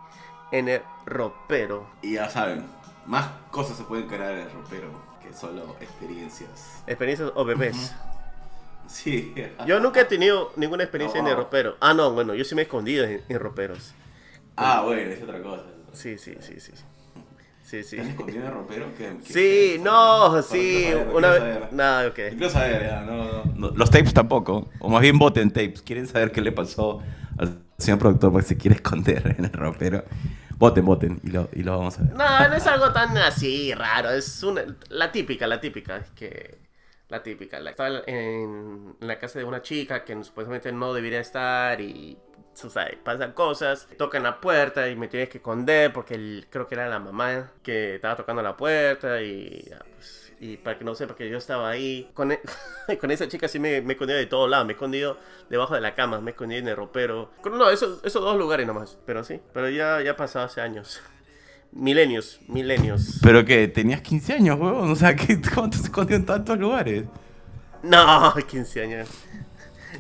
[0.52, 1.88] En el ropero.
[2.02, 2.66] Y ya saben,
[3.06, 4.90] más cosas se pueden crear en el ropero
[5.22, 6.84] que solo experiencias.
[6.88, 7.94] Experiencias o bebés.
[8.88, 9.34] Sí.
[9.66, 11.78] Yo nunca he tenido ninguna experiencia en el ropero.
[11.80, 13.94] Ah, no, bueno, yo sí me he escondido en, en roperos.
[14.58, 15.64] Ah, bueno, es otra cosa.
[15.94, 16.72] Sí, sí, sí, sí.
[17.64, 17.96] Sí, sí.
[17.98, 18.86] ¿Estás escondido en el ropero?
[18.98, 20.84] ¿Qué- qué- Sí, qué- no, sí.
[20.92, 21.72] saber, Una vez.
[21.72, 22.16] No, ok.
[22.16, 23.44] Quiero saber, ya, no, no.
[23.56, 24.70] No, los tapes tampoco.
[24.80, 25.82] O más bien voten tapes.
[25.82, 27.02] ¿Quieren saber qué le pasó
[27.38, 30.04] al señor productor porque se quiere esconder en el ropero?
[30.58, 31.20] Voten, voten.
[31.24, 32.14] Y lo, y lo vamos a ver.
[32.14, 34.10] No, no es algo tan así raro.
[34.10, 35.98] Es una, la típica, la típica.
[35.98, 36.58] Es que.
[37.08, 37.60] La típica.
[37.60, 42.18] La, estaba en, en la casa de una chica que supuestamente no debería estar y.
[42.60, 43.88] Tú sabes, pasan cosas.
[43.98, 47.52] Tocan la puerta y me tienes que esconder porque el- creo que era la mamá
[47.64, 49.66] que estaba tocando la puerta y.
[49.70, 52.10] ya, pues, y para que no sepa que yo estaba ahí.
[52.14, 52.42] Con, e-
[53.00, 54.66] con esa chica sí me, me he escondido de todos lados.
[54.68, 55.18] Me he escondido
[55.50, 57.32] debajo de la cama, me he escondido en el ropero.
[57.46, 58.98] No, esos, esos dos lugares nomás.
[59.06, 61.02] Pero sí, pero ya, ya pasado hace años.
[61.72, 63.20] Milenios, milenios.
[63.24, 64.92] Pero que tenías 15 años, huevón.
[64.92, 67.06] O sea, ¿qué, ¿cómo te escondió en tantos lugares?
[67.82, 69.10] No, 15 años.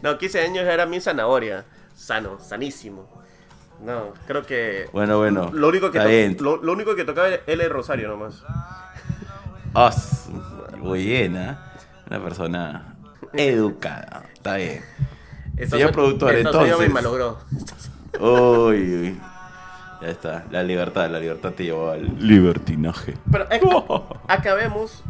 [0.01, 1.65] No, 15 años era mi zanahoria.
[2.01, 3.07] Sano, sanísimo.
[3.83, 4.89] No, creo que.
[4.91, 5.51] Bueno, bueno.
[5.53, 8.43] Lo único que, to- lo, lo único que tocaba era el Rosario nomás.
[9.73, 10.31] Su-
[10.77, 11.73] muy bien, ¿ah?
[12.09, 12.95] Una persona
[13.33, 14.23] educada.
[14.33, 14.83] Está bien.
[15.57, 16.91] Esto Señor se- productor, esto se me entonces.
[16.91, 17.37] malogró.
[18.19, 19.21] Uy, uy.
[20.01, 20.45] Ya está.
[20.49, 23.15] La libertad, la libertad te llevó al libertinaje.
[23.31, 23.61] Pero eh,
[24.27, 25.03] acabemos.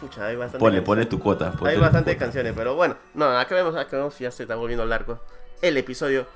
[0.00, 0.58] Pucha, hay bastante.
[0.60, 0.86] Ponle, canciones.
[0.86, 1.50] ponle tu cuota.
[1.52, 2.24] ponle Hay tu bastantes cuota.
[2.26, 5.20] canciones, pero bueno, no, acabemos, acabemos, ya se está volviendo largo
[5.62, 6.26] el episodio.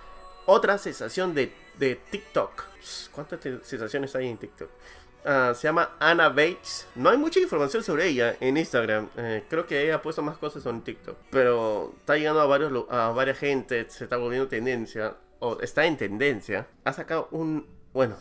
[0.47, 2.65] Otra sensación de, de TikTok.
[3.13, 4.71] ¿Cuántas sensaciones hay en TikTok?
[5.25, 6.87] Ah, se llama Anna Bates.
[6.95, 9.09] No hay mucha información sobre ella en Instagram.
[9.17, 11.17] Eh, creo que ella ha puesto más cosas en TikTok.
[11.31, 15.17] Pero está llegando a, varios, a varias gente, se está volviendo tendencia.
[15.39, 16.67] O está en tendencia.
[16.85, 17.67] Ha sacado un...
[17.95, 18.17] Bueno,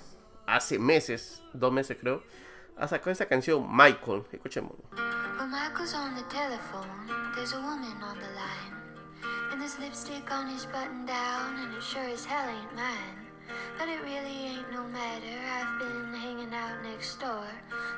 [0.45, 2.23] hace meses, dos meses creo.
[2.77, 4.23] Ha sacado esa canción Michael.
[4.31, 4.73] Escuchemos.
[5.37, 6.87] When Michael's on the telephone,
[7.35, 8.82] there's a woman on the line.
[9.51, 13.19] And there's lipstick on his button down, and it sure as hell ain't mine.
[13.77, 15.35] But it really ain't no matter.
[15.51, 17.47] I've been hanging out next door,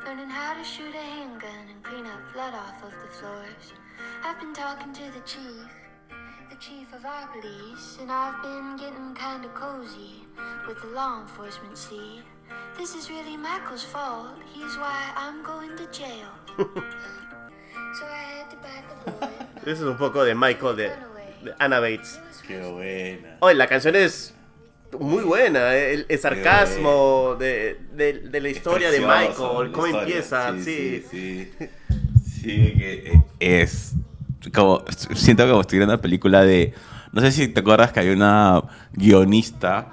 [0.05, 3.73] learning how to shoot a handgun and clean up blood off of the floors.
[4.23, 5.67] I've been talking to the chief,
[6.49, 10.25] the chief of our police, and I've been getting kinda cozy
[10.67, 11.77] with the law enforcement.
[11.77, 12.21] See,
[12.77, 14.35] this is really Michael's fault.
[14.53, 16.31] He's why I'm going to jail.
[17.97, 19.47] So I had to bite the bullet.
[19.65, 20.89] Ese es un poco de Michael de
[21.59, 22.19] Anna Bates.
[22.47, 23.37] Qué buena.
[23.39, 24.33] Oye, la canción es
[24.99, 25.73] muy buena.
[25.75, 29.35] El, el sarcasmo de, de- de la historia de Michael,
[29.71, 29.99] cómo historia.
[30.01, 30.53] empieza.
[30.53, 31.67] Sí, Sí, sí, sí.
[32.45, 33.93] Sí, que eh, Es
[34.53, 34.83] como.
[35.15, 36.73] Siento como estoy viendo una película de.
[37.11, 38.61] No sé si te acuerdas que hay una
[38.93, 39.87] guionista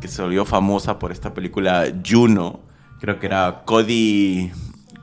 [0.00, 2.60] que se volvió famosa por esta película Juno.
[3.00, 4.50] Creo que era Cody.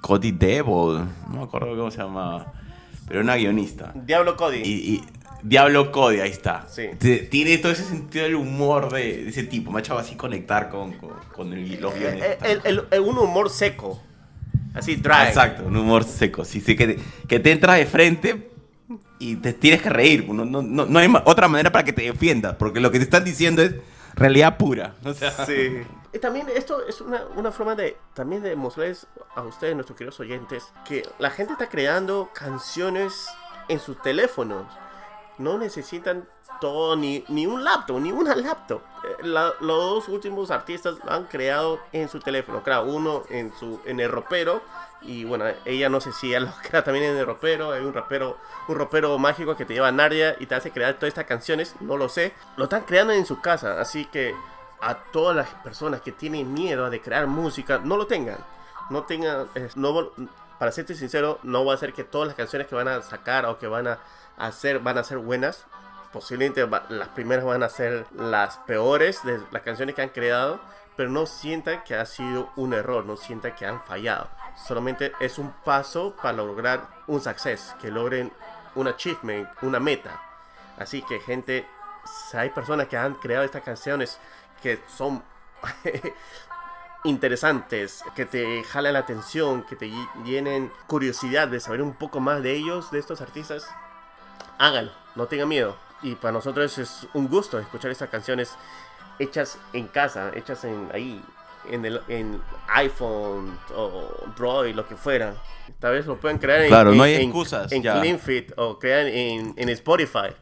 [0.01, 1.05] Cody Devil.
[1.29, 2.45] No me acuerdo cómo se llama.
[3.07, 3.91] Pero una guionista.
[3.95, 4.59] Diablo Cody.
[4.63, 5.03] Y, y-
[5.43, 6.67] Diablo Cody, ahí está.
[6.69, 6.89] Sí.
[7.29, 9.71] Tiene todo ese sentido del humor de, de ese tipo.
[9.71, 12.37] Me ha hecho así conectar con, con, con el- los Eh, guionistas.
[12.49, 14.01] el- el- el- un humor seco.
[14.73, 15.27] Así, dry.
[15.27, 16.45] Exacto, un humor seco.
[16.45, 18.49] Sí, sí, que te, que te entra de frente
[19.19, 20.27] y te tienes que reír.
[20.29, 22.97] No, no, no, no hay ma- otra manera para que te defiendas, porque lo que
[22.99, 23.73] te están diciendo es
[24.15, 24.93] realidad pura.
[25.03, 25.81] O sea, Sí.
[26.13, 30.19] Y también esto es una, una forma de también de mostrarles a ustedes, nuestros queridos
[30.19, 33.27] oyentes, que la gente está creando canciones
[33.69, 34.65] en sus teléfonos.
[35.41, 36.27] No necesitan
[36.59, 38.81] todo, ni, ni un laptop, ni una laptop.
[39.03, 42.61] Eh, la- los dos últimos artistas han creado en su teléfono.
[42.63, 44.61] Claro, uno en, su, en el ropero.
[45.01, 47.71] Y bueno, ella no sé si ella lo crea también en el ropero.
[47.71, 50.93] Hay un rapero, un ropero mágico que te lleva a Narnia y te hace crear
[50.95, 51.75] todas estas canciones.
[51.79, 52.33] No lo sé.
[52.57, 53.81] Lo están creando en su casa.
[53.81, 54.35] Así que
[54.79, 58.37] a todas las personas que tienen miedo de crear música, no lo tengan.
[58.89, 60.11] No tengan, no,
[60.61, 63.47] para serte sincero, no va a ser que todas las canciones que van a sacar
[63.47, 63.97] o que van a
[64.37, 65.65] hacer van a ser buenas.
[66.13, 70.61] Posiblemente las primeras van a ser las peores de las canciones que han creado,
[70.95, 74.29] pero no sientan que ha sido un error, no sientan que han fallado.
[74.55, 78.31] Solamente es un paso para lograr un success, que logren
[78.75, 80.21] un achievement, una meta.
[80.77, 81.65] Así que gente,
[82.29, 84.19] si hay personas que han creado estas canciones
[84.61, 85.23] que son
[87.03, 92.19] interesantes, que te jalan la atención, que te ll- llenen curiosidad de saber un poco
[92.19, 93.67] más de ellos, de estos artistas,
[94.57, 95.75] háganlo, no tengan miedo.
[96.03, 98.55] Y para nosotros es un gusto escuchar estas canciones
[99.19, 101.23] hechas en casa, hechas en ahí,
[101.69, 105.35] en el en iPhone o Droid, lo que fuera.
[105.79, 107.81] Tal vez lo pueden crear en, Claro, no en- hay en- excusas, en.
[107.81, 110.33] CleanFit o crean en, en Spotify.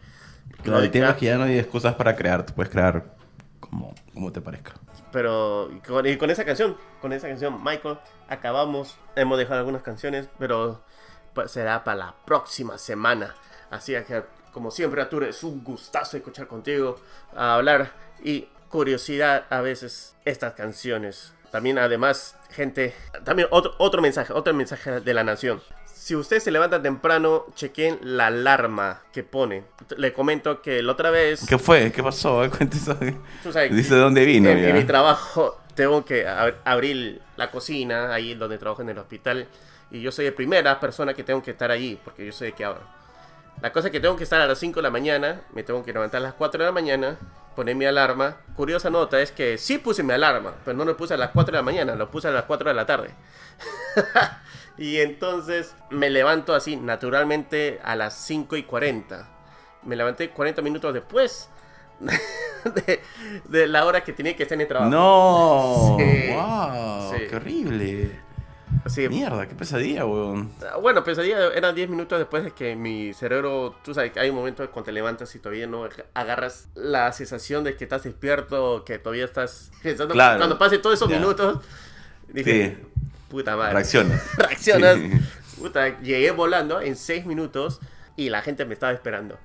[0.63, 2.45] claro, No, el tema es que ya no hay excusas para crear.
[2.45, 3.15] Tú puedes crear
[3.59, 4.73] como, como te parezca.
[5.11, 7.97] Pero con esa canción, con esa canción, Michael,
[8.27, 8.97] acabamos.
[9.15, 10.81] Hemos dejado algunas canciones, pero
[11.33, 13.35] pues, será para la próxima semana.
[13.71, 16.99] Así que, como siempre, Arturo, es un gustazo escuchar contigo,
[17.35, 17.91] a hablar
[18.23, 21.33] y curiosidad a veces estas canciones.
[21.51, 22.93] también además, gente,
[23.23, 25.61] también otro, otro mensaje, otro mensaje de la nación.
[26.01, 29.65] Si usted se levanta temprano, chequen la alarma que pone.
[29.97, 31.45] Le comento que la otra vez...
[31.45, 31.91] ¿Qué fue?
[31.91, 32.41] ¿Qué pasó?
[33.43, 34.49] Tú sabes, Dice de dónde vino.
[34.49, 39.45] en, mi trabajo tengo que ab- abrir la cocina, ahí donde trabajo en el hospital.
[39.91, 42.53] Y yo soy la primera persona que tengo que estar allí, porque yo soy el
[42.53, 42.79] que abro.
[43.61, 45.83] La cosa es que tengo que estar a las 5 de la mañana, me tengo
[45.83, 47.17] que levantar a las 4 de la mañana,
[47.57, 48.37] poner mi alarma.
[48.55, 51.51] Curiosa nota es que sí puse mi alarma, pero no lo puse a las 4
[51.51, 53.09] de la mañana, lo puse a las 4 de la tarde.
[54.79, 59.27] y entonces me levanto así, naturalmente, a las 5 y 40.
[59.83, 61.49] Me levanté 40 minutos después
[61.99, 63.01] de,
[63.45, 64.89] de la hora que tenía que estar en el trabajo.
[64.89, 65.97] No.
[65.99, 66.29] Sí.
[66.33, 67.13] Wow.
[67.17, 67.23] Sí.
[67.29, 68.19] Qué horrible.
[68.85, 70.51] Así, Mierda, qué pesadilla, weón.
[70.81, 74.35] Bueno, pesadilla eran 10 minutos después de que mi cerebro, tú sabes que hay un
[74.35, 78.99] momento cuando te levantas y todavía no agarras la sensación de que estás despierto, que
[78.99, 80.13] todavía estás pensando.
[80.13, 80.37] Claro.
[80.37, 81.17] Cuando pase todos esos Ya.
[81.17, 81.59] minutos,
[82.27, 82.87] dije, Sí.
[83.29, 83.73] Puta madre.
[83.73, 84.21] Reaccionas.
[84.37, 84.97] Reaccionas.
[84.97, 85.11] Sí.
[85.59, 87.79] Puta, llegué volando en 6 minutos
[88.15, 89.37] y la gente me estaba esperando.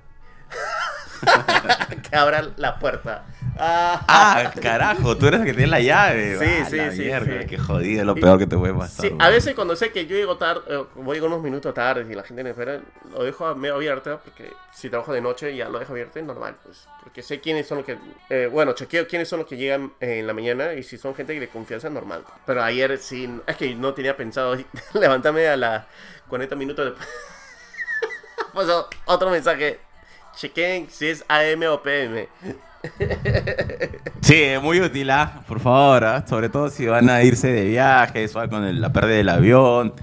[2.09, 3.25] que abran la puerta.
[3.57, 6.37] Ah, Ah, carajo, tú eres el que tiene la llave.
[6.37, 7.47] Sí, Ah, sí, la sí, mierda, sí.
[7.47, 9.05] Qué jodido, es lo peor que te puede pasar.
[9.07, 12.13] Sí, a veces cuando sé que yo llego tarde, eh, voy unos minutos tarde y
[12.15, 15.79] la gente me espera, lo dejo medio abierto porque si trabajo de noche ya lo
[15.79, 16.87] dejo abierto es normal, pues.
[17.01, 17.97] Porque sé quiénes son los que,
[18.29, 21.39] eh, bueno, chequeo quiénes son los que llegan en la mañana y si son gente
[21.39, 22.23] de confianza normal.
[22.45, 24.57] Pero ayer sí, es que no tenía pensado
[24.93, 25.85] levantarme a las
[26.27, 27.07] 40 minutos después.
[28.69, 29.79] o- otro mensaje,
[30.35, 32.27] chequen si es AM o PM.
[34.21, 35.41] Sí, es muy útil, ¿ah?
[35.47, 36.25] Por favor, ¿ah?
[36.27, 39.93] sobre todo si van a irse de viaje, con el- la pérdida del avión,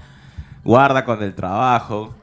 [0.63, 2.15] guarda con el trabajo,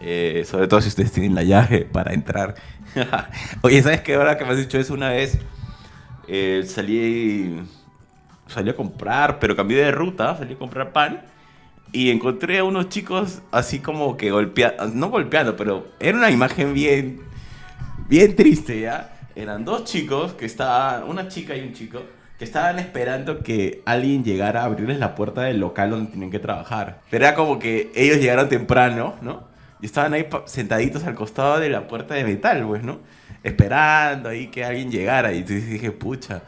[0.00, 2.54] eh, sobre todo si ustedes tienen la llave para entrar.
[3.62, 4.14] Oye, ¿sabes qué?
[4.14, 5.38] Ahora que me has dicho eso una vez,
[6.28, 7.60] eh, salí,
[8.46, 11.22] salí a comprar, pero cambié de ruta, salí a comprar pan
[11.92, 16.72] y encontré a unos chicos así como que golpeando, no golpeando, pero era una imagen
[16.72, 17.20] bien,
[18.12, 19.10] bien triste, ¿ya?
[19.34, 22.02] Eran dos chicos que estaban, una chica y un chico,
[22.38, 26.38] que estaban esperando que alguien llegara a abrirles la puerta del local donde tenían que
[26.38, 27.00] trabajar.
[27.08, 29.44] Pero era como que ellos llegaron temprano, ¿no?
[29.80, 32.98] Y estaban ahí sentaditos al costado de la puerta de metal, pues, ¿no?
[33.42, 35.32] Esperando ahí que alguien llegara.
[35.32, 36.42] Y dije, pucha,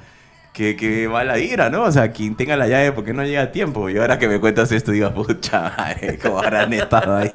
[0.55, 1.83] que, que mala vibra, ¿no?
[1.83, 3.91] O sea, quien tenga la llave, porque no llega a tiempo?
[3.91, 7.33] Y ahora que me cuentas esto, digo, pucha, madre, ¿cómo habrán estado ahí?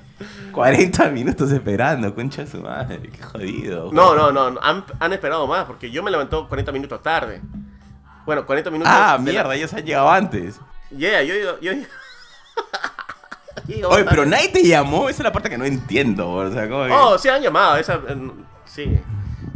[0.52, 3.90] 40 minutos esperando, concha de su madre, qué jodido.
[3.92, 7.40] No, no, no, no, han, han esperado más porque yo me levanto 40 minutos tarde.
[8.24, 8.92] Bueno, 40 minutos.
[8.94, 10.58] Ah, de la- mierda, ellos han llegado antes.
[10.96, 11.72] Yeah, yo yo yo.
[11.72, 11.82] yo-
[13.88, 16.84] Oye, pero nadie te llamó, esa es la parte que no entiendo, o sea, como
[16.84, 16.92] que...
[16.92, 18.30] Oh, sí han llamado, esa eh,
[18.64, 18.98] sí.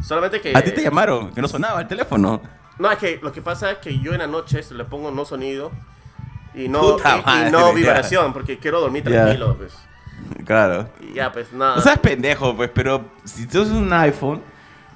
[0.03, 2.41] Solamente que A ti te llamaron, que no sonaba el teléfono.
[2.79, 5.25] No, es que lo que pasa es que yo en la noche le pongo no
[5.25, 5.73] sonido
[6.55, 7.75] y no Puta y- y, madre, no ya.
[7.75, 9.75] vibración porque quiero dormir tranquilo, pues.
[10.45, 10.89] Claro.
[11.01, 11.77] Y ya pues nada.
[11.77, 14.43] No seas pendejo, pues, pero si tú usas un iPhone,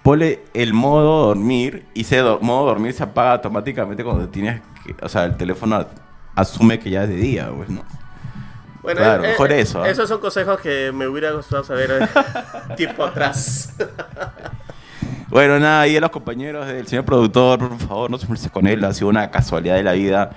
[0.03, 4.95] ponle el modo dormir y ese do- modo dormir se apaga automáticamente cuando tienes que,
[5.05, 5.87] o sea, el teléfono
[6.35, 7.83] asume que ya es de día, pues, ¿no?
[8.83, 9.89] Bueno, Claro, eh, mejor eh, eso, ¿ah?
[9.89, 12.09] Esos son consejos que me hubiera gustado saber eh,
[12.76, 13.74] tiempo atrás.
[15.33, 18.66] Bueno, nada, y a los compañeros del señor productor, por favor, no se moleste con
[18.66, 20.30] él, ha sido una casualidad de la vida.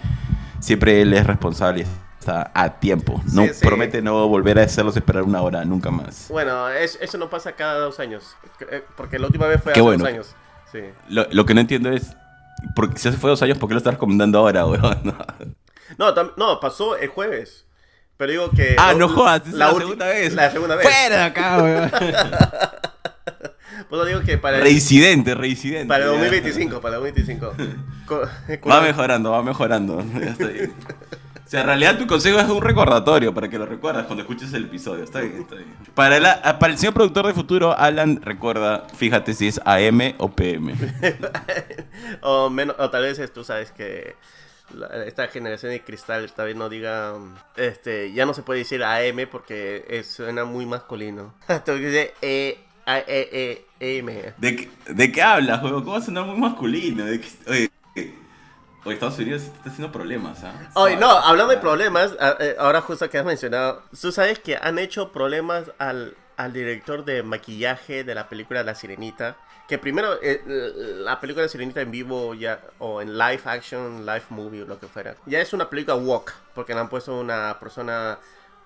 [0.60, 1.86] Siempre él es responsable
[2.20, 3.22] está a tiempo.
[3.34, 3.66] No Sí, sí.
[3.68, 6.28] promete no volver a hacerlos esperar una hora, nunca más.
[6.30, 8.36] bueno, es- eso no pasa cada dos años.
[8.72, 10.04] eh, Porque la última vez fue hace bueno.
[10.04, 10.36] dos años.
[10.72, 10.80] Sí.
[11.10, 12.16] Lo, lo que no entiendo es,
[12.76, 15.16] porque si hace fue dos años, ¿por qué lo estás recomendando ahora, weón?
[16.00, 17.66] No, tam- no, pasó el jueves.
[18.18, 18.76] Pero digo que.
[18.80, 20.34] ah, la- no jodas, la, ulti- segunda vez.
[20.34, 20.88] La segunda vez.
[20.88, 21.92] Fuera de acá, weón.
[23.90, 25.88] Pues digo que para el, Reincidente, reincidente.
[25.88, 26.18] para el ya.
[26.18, 26.82] 2025.
[26.82, 27.54] Para el 2025.
[28.08, 30.04] Co- Va mejorando, va mejorando.
[30.20, 30.74] Ya está bien.
[31.46, 34.52] O sea, en realidad tu consejo es un recordatorio para que lo recuerdas cuando escuches
[34.54, 35.04] el episodio.
[35.04, 35.68] Está bien, está bien.
[35.94, 40.16] Para, el- ah, para el señor productor de futuro, Alan, recuerda, fíjate si es AM
[40.18, 40.74] o PM.
[42.22, 44.16] o, menos, o tal vez tú sabes que
[44.74, 47.14] la- esta generación de cristal tal vez no diga
[47.56, 52.12] este ya no se puede decir AM porque es- suena muy masculino tengo que decir
[52.24, 52.58] E
[52.88, 55.80] A E E M ¿De qué, de qué hablas, juego?
[55.80, 57.06] ¿Cómo va a sonar muy masculino?
[57.06, 58.16] ¿De qué- oye, eh,
[58.86, 60.54] oye, Estados Unidos está haciendo problemas, ¿ah?
[60.76, 64.58] Oye, no, hablando de problemas, a- eh, ahora justo que has mencionado, tú sabes que
[64.58, 69.38] han hecho problemas al, al director de maquillaje de la película La Sirenita.
[69.68, 70.44] Que primero, eh,
[71.04, 74.80] la película La Sirenita en vivo ya, o en live action, live movie o lo
[74.80, 78.20] que fuera, ya es una película walk, porque le han puesto una persona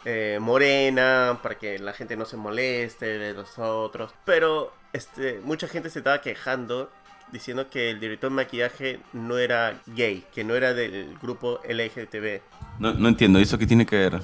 [0.05, 4.11] eh, morena para que la gente no se moleste de los otros.
[4.25, 6.89] Pero este, mucha gente se estaba quejando
[7.31, 12.41] diciendo que el director de maquillaje no era gay, que no era del grupo LGTB.
[12.79, 14.19] No, no entiendo, ¿eso qué tiene que ver?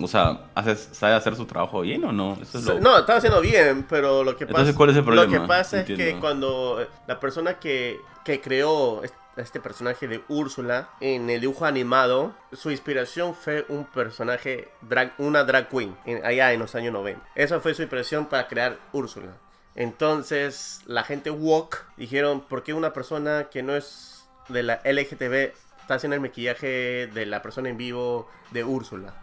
[0.00, 2.36] O sea, ¿hace- ¿sabe hacer su trabajo bien o no?
[2.42, 5.02] Eso es lo- No, estaba haciendo bien, pero lo que pasa, Entonces, ¿cuál es el
[5.02, 5.32] Lo problema?
[5.42, 9.02] que pasa es que cuando la persona que, que creó
[9.36, 15.44] este personaje de Úrsula en el dibujo animado, su inspiración fue un personaje, drag, una
[15.44, 17.26] drag queen, en- allá en los años 90.
[17.34, 19.32] Esa fue su inspiración para crear Úrsula.
[19.74, 25.54] Entonces, la gente woke dijeron, ¿por qué una persona que no es de la LGTB
[25.80, 29.21] está haciendo el maquillaje de la persona en vivo de Úrsula?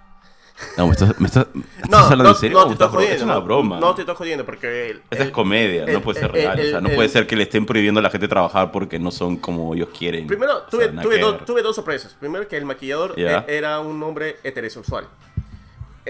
[0.78, 2.58] No, me estás, me estás, ¿me estás No, hablando no, en serio?
[2.60, 3.16] no te estás jodiendo.
[3.16, 3.80] Es una broma.
[3.80, 4.90] No te estoy jodiendo porque...
[4.92, 6.60] el- Esa es comedia, el- no puede ser real.
[6.60, 9.12] o sea, no puede ser que le estén prohibiendo a la gente trabajar porque no
[9.12, 10.28] son como ellos quieren.
[10.28, 12.16] Primero, O sea, tuve, tuve, do- tuve dos sorpresas.
[12.20, 13.46] Primero, que el maquillador Ya.
[13.48, 15.08] e- era un hombre heterosexual.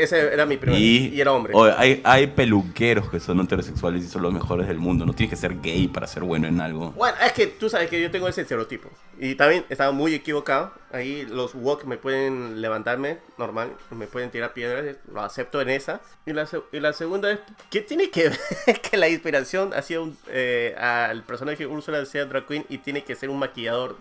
[0.04, 0.80] Ese era mi primer.
[0.80, 1.54] Y, Y, era hombre.
[1.56, 5.06] oye, hay, hay peluqueros que son heterosexuales y son los mejores del mundo.
[5.06, 6.92] No tienes que ser gay para ser bueno en algo.
[6.92, 8.90] Bueno, es que tú sabes que yo tengo ese estereotipo.
[9.20, 10.72] Y también estaba muy equivocado.
[10.92, 13.74] Ahí los woke me pueden levantarme, normal.
[13.92, 14.96] Me pueden tirar piedras.
[15.12, 16.02] Lo acepto en esa.
[16.26, 17.40] Y la, y la segunda es,
[17.70, 22.46] ¿qué tiene que ver que la inspiración hacia un, eh, al personaje Úrsula sea drag
[22.48, 23.98] queen y tiene que ser un maquillador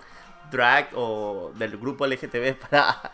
[0.51, 3.13] drag o del grupo LGTB para,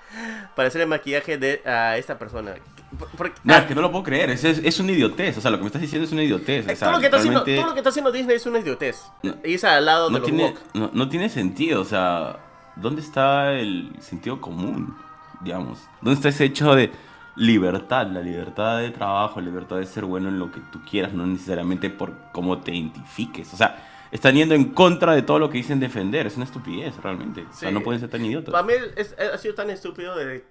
[0.54, 2.54] para hacer el maquillaje de a esta persona?
[2.98, 4.30] Por- porque- No, es que no lo puedo creer.
[4.30, 5.36] Es, es, es una idiotez.
[5.36, 6.64] O sea, lo que me estás diciendo es una idiotez.
[6.64, 8.58] O sea, todo, lo que está haciendo, todo lo que está haciendo Disney es una
[8.60, 9.02] idiotez.
[9.22, 9.34] No.
[9.44, 10.60] Y es al lado de no los tiene, woke.
[10.74, 11.80] no, no tiene sentido.
[11.80, 12.38] O sea,
[12.76, 14.96] ¿dónde está el sentido común?
[15.40, 15.80] Digamos.
[16.00, 16.92] ¿Dónde está ese hecho de
[17.36, 18.06] libertad?
[18.06, 21.26] La libertad de trabajo, la libertad de ser bueno en lo que tú quieras, no
[21.26, 23.52] necesariamente por cómo te identifiques.
[23.52, 23.76] O sea,
[24.14, 26.26] están yendo en contra de todo lo que dicen defender.
[26.26, 27.44] Es una estupidez, realmente.
[27.50, 28.52] O sea, no pueden ser tan idiotas.
[28.52, 30.44] Para mí es- ha sido tan estúpido de,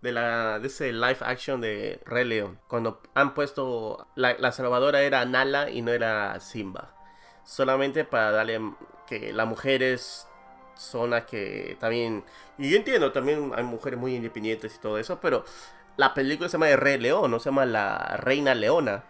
[0.00, 2.58] de, la, de ese live action de Rey León.
[2.68, 4.06] Cuando han puesto.
[4.14, 6.94] La, la salvadora era Nala y no era Simba.
[7.44, 8.60] Solamente para darle
[9.08, 10.28] que las mujeres
[10.76, 12.24] son las que también.
[12.56, 15.44] Y yo entiendo, también hay mujeres muy independientes y todo eso, pero
[15.96, 19.02] la película se llama de Rey León, no se llama La Reina Leona.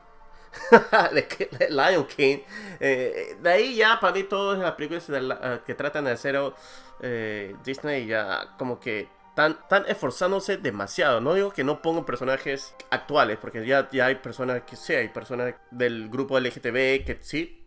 [1.13, 2.39] de Lion King.
[2.81, 6.39] Eh, de ahí ya para mí todas las películas eh, que tratan de hacer
[7.01, 11.21] eh, Disney ya como que están esforzándose demasiado.
[11.21, 15.09] No digo que no pongan personajes actuales, porque ya, ya hay personas que sí, hay
[15.09, 17.58] personas del grupo LGTB que sí,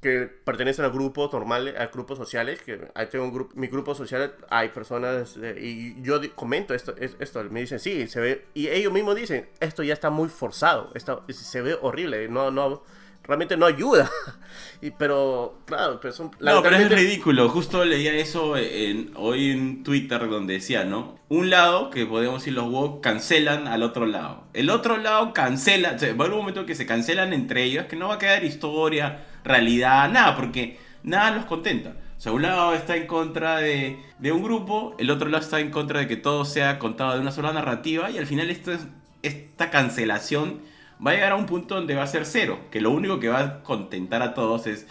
[0.00, 3.94] que pertenecen a grupos normales, a grupos sociales, que ahí tengo un grupo, mi grupo
[3.94, 8.46] social, hay personas, eh, y yo comento esto, es- esto, me dicen, sí, se ve,
[8.54, 12.82] y ellos mismos dicen, esto ya está muy forzado, esto se ve horrible, no, no,
[13.24, 14.10] realmente no ayuda,
[14.80, 17.50] y, pero, claro, pero son, No, pero es ridículo.
[17.50, 21.18] Justo leía eso en, hoy en Twitter donde decía, ¿no?
[21.28, 24.44] Un lado, que podemos decir los woke, cancelan al otro lado.
[24.54, 27.62] El otro lado cancela, o sea, va a haber un momento que se cancelan entre
[27.64, 31.94] ellos, que no va a quedar historia, realidad, nada, porque nada los contenta.
[32.16, 35.60] O sea, un lado está en contra de, de un grupo, el otro lado está
[35.60, 38.72] en contra de que todo sea contado de una sola narrativa, y al final esto
[38.72, 38.86] es,
[39.22, 40.60] esta cancelación
[41.04, 43.28] va a llegar a un punto donde va a ser cero, que lo único que
[43.28, 44.86] va a contentar a todos es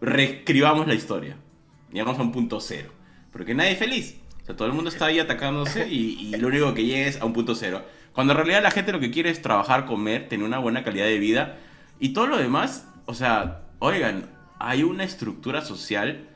[0.00, 1.36] reescribamos la historia.
[1.92, 2.90] Llegamos a un punto cero.
[3.32, 4.16] Porque nadie es feliz.
[4.42, 7.20] O sea, todo el mundo está ahí atacándose y, y lo único que llega es
[7.20, 7.82] a un punto cero.
[8.12, 11.06] Cuando en realidad la gente lo que quiere es trabajar, comer, tener una buena calidad
[11.06, 11.58] de vida.
[11.98, 16.28] Y todo lo demás, o sea, oigan, hay una estructura social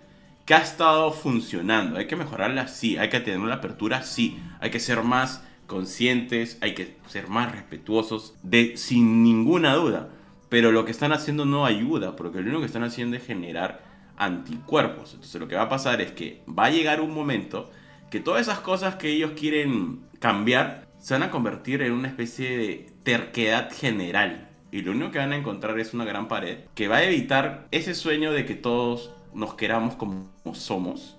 [0.45, 1.99] que ha estado funcionando.
[1.99, 2.97] Hay que mejorarla, sí.
[2.97, 4.39] Hay que tener una apertura, sí.
[4.61, 10.11] Hay que ser más conscientes, hay que ser más respetuosos, de, sin ninguna duda.
[10.49, 13.83] Pero lo que están haciendo no ayuda, porque lo único que están haciendo es generar
[14.17, 15.15] anticuerpos.
[15.15, 17.71] Entonces lo que va a pasar es que va a llegar un momento
[18.11, 22.57] que todas esas cosas que ellos quieren cambiar se van a convertir en una especie
[22.57, 24.49] de terquedad general.
[24.75, 27.69] Y lo único que van a encontrar es una gran pared que va a evitar
[27.71, 31.17] ese sueño de que todos nos queramos como somos.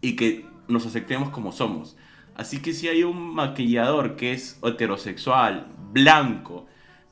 [0.00, 1.94] Y que nos aceptemos como somos.
[2.34, 6.68] Así que si hay un maquillador que es heterosexual, blanco,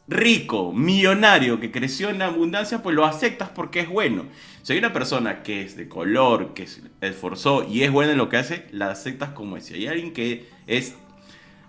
[0.09, 4.25] rico, millonario, que creció en abundancia, pues lo aceptas porque es bueno.
[4.63, 8.19] Si hay una persona que es de color, que se esforzó y es buena en
[8.19, 9.67] lo que hace, la aceptas como es.
[9.67, 10.95] Si hay alguien que es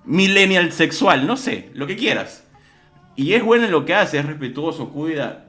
[0.06, 2.46] millennial sexual, no sé, lo que quieras,
[3.20, 5.48] y es bueno en lo que hace, es respetuoso, cuida,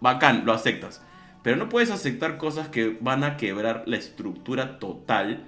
[0.00, 1.04] bacán, lo aceptas.
[1.42, 5.44] Pero no puedes aceptar cosas que van a quebrar la estructura total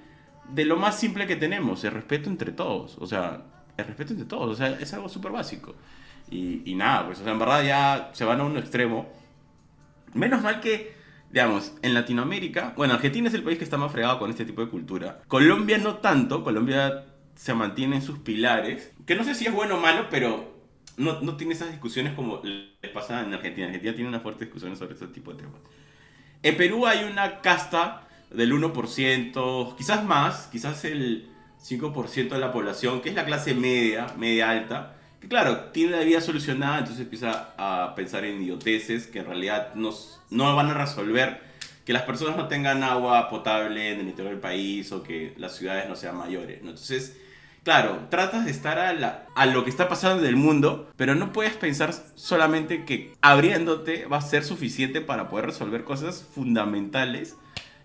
[0.50, 2.98] de lo más simple que tenemos, el respeto entre todos.
[2.98, 3.44] O sea,
[3.78, 5.74] el respeto entre todos, o sea, es algo súper básico.
[6.30, 9.10] Y, y nada, pues, o sea, en verdad ya se van a un extremo.
[10.12, 10.94] Menos mal que,
[11.30, 14.60] digamos, en Latinoamérica, bueno, Argentina es el país que está más fregado con este tipo
[14.60, 15.22] de cultura.
[15.28, 17.06] Colombia no tanto, Colombia
[17.36, 20.53] se mantiene en sus pilares, que no sé si es bueno o malo, pero
[20.96, 23.66] no, no tiene esas discusiones como les pasa en Argentina.
[23.66, 25.60] Argentina tiene unas fuertes discusiones sobre este tipo de temas.
[26.42, 31.28] En Perú hay una casta del 1%, quizás más, quizás el
[31.62, 36.00] 5% de la población, que es la clase media, media alta, que claro, tiene la
[36.00, 39.90] vida solucionada, entonces empieza a pensar en idioteces que en realidad no,
[40.30, 41.40] no van a resolver
[41.84, 45.56] que las personas no tengan agua potable en el interior del país o que las
[45.56, 46.62] ciudades no sean mayores.
[46.62, 46.70] ¿no?
[46.70, 47.16] Entonces,
[47.64, 51.54] claro, tratas de estar a, lo que está pasando en el mundo, pero no puedes
[51.54, 57.36] pensar solamente que abriéndote va a ser suficiente para poder resolver cosas fundamentales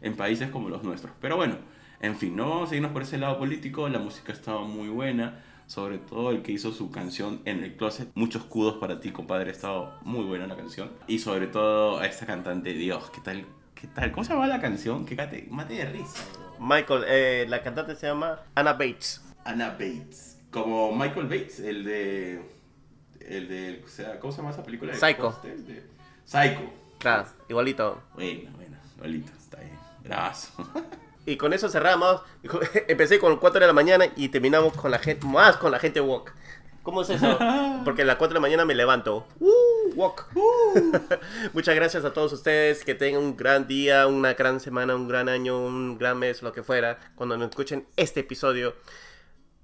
[0.02, 1.14] en países como los nuestros.
[1.20, 1.56] Pero bueno,
[2.02, 5.44] en fin, no vamos a seguirnos por ese lado político, la música estaba muy buena.
[5.66, 8.10] Sobre todo el que hizo su canción en el closet.
[8.16, 9.52] Muchos kudos para ti, compadre.
[9.52, 10.90] Ha estado muy buena la canción.
[11.06, 13.46] Y sobre todo a esta cantante, Dios, ¿qué tal?
[13.76, 14.12] ¿Qué tal?
[14.12, 15.06] ¿Cómo se llama la canción?
[15.06, 15.16] Que
[15.52, 16.26] mate de risa.
[16.60, 19.29] Michael, eh, la cantante se llama Anna Bates.
[19.46, 20.38] Anna Bates.
[20.52, 22.42] Como Michael Bates, el de.
[23.22, 23.84] El de.
[24.20, 24.94] ¿Cómo se llama esa película?
[24.96, 25.40] Psycho.
[25.44, 25.84] De-
[26.26, 26.62] Psycho.
[26.98, 28.02] Claro, igualito.
[28.16, 29.78] Bueno, bueno, igualito, está bien.
[30.04, 30.52] Bravazo.
[31.26, 32.22] Y con eso cerramos.
[32.88, 36.02] Empecé con 4 de la mañana y terminamos con la gente, más con la gente
[36.02, 36.34] walk.
[36.82, 37.38] ¿Cómo es eso?
[37.86, 39.28] Porque a las 4 de la mañana me levanto.
[39.40, 39.94] ¡Uh!
[39.96, 40.26] Walk.
[41.54, 42.84] Muchas gracias a todos ustedes.
[42.84, 46.52] Que tengan un gran día, una gran semana, un gran año, un gran mes, lo
[46.52, 46.98] que fuera.
[47.16, 48.74] Cuando nos escuchen este episodio.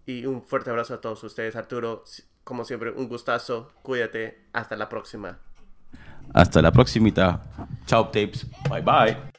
[0.05, 1.55] Y un fuerte abrazo a todos ustedes.
[1.55, 2.03] Arturo,
[2.43, 3.71] como siempre, un gustazo.
[3.81, 4.45] Cuídate.
[4.53, 5.39] Hasta la próxima.
[6.33, 7.41] Hasta la próximita.
[7.85, 8.45] Chao, tapes.
[8.69, 9.35] Bye bye.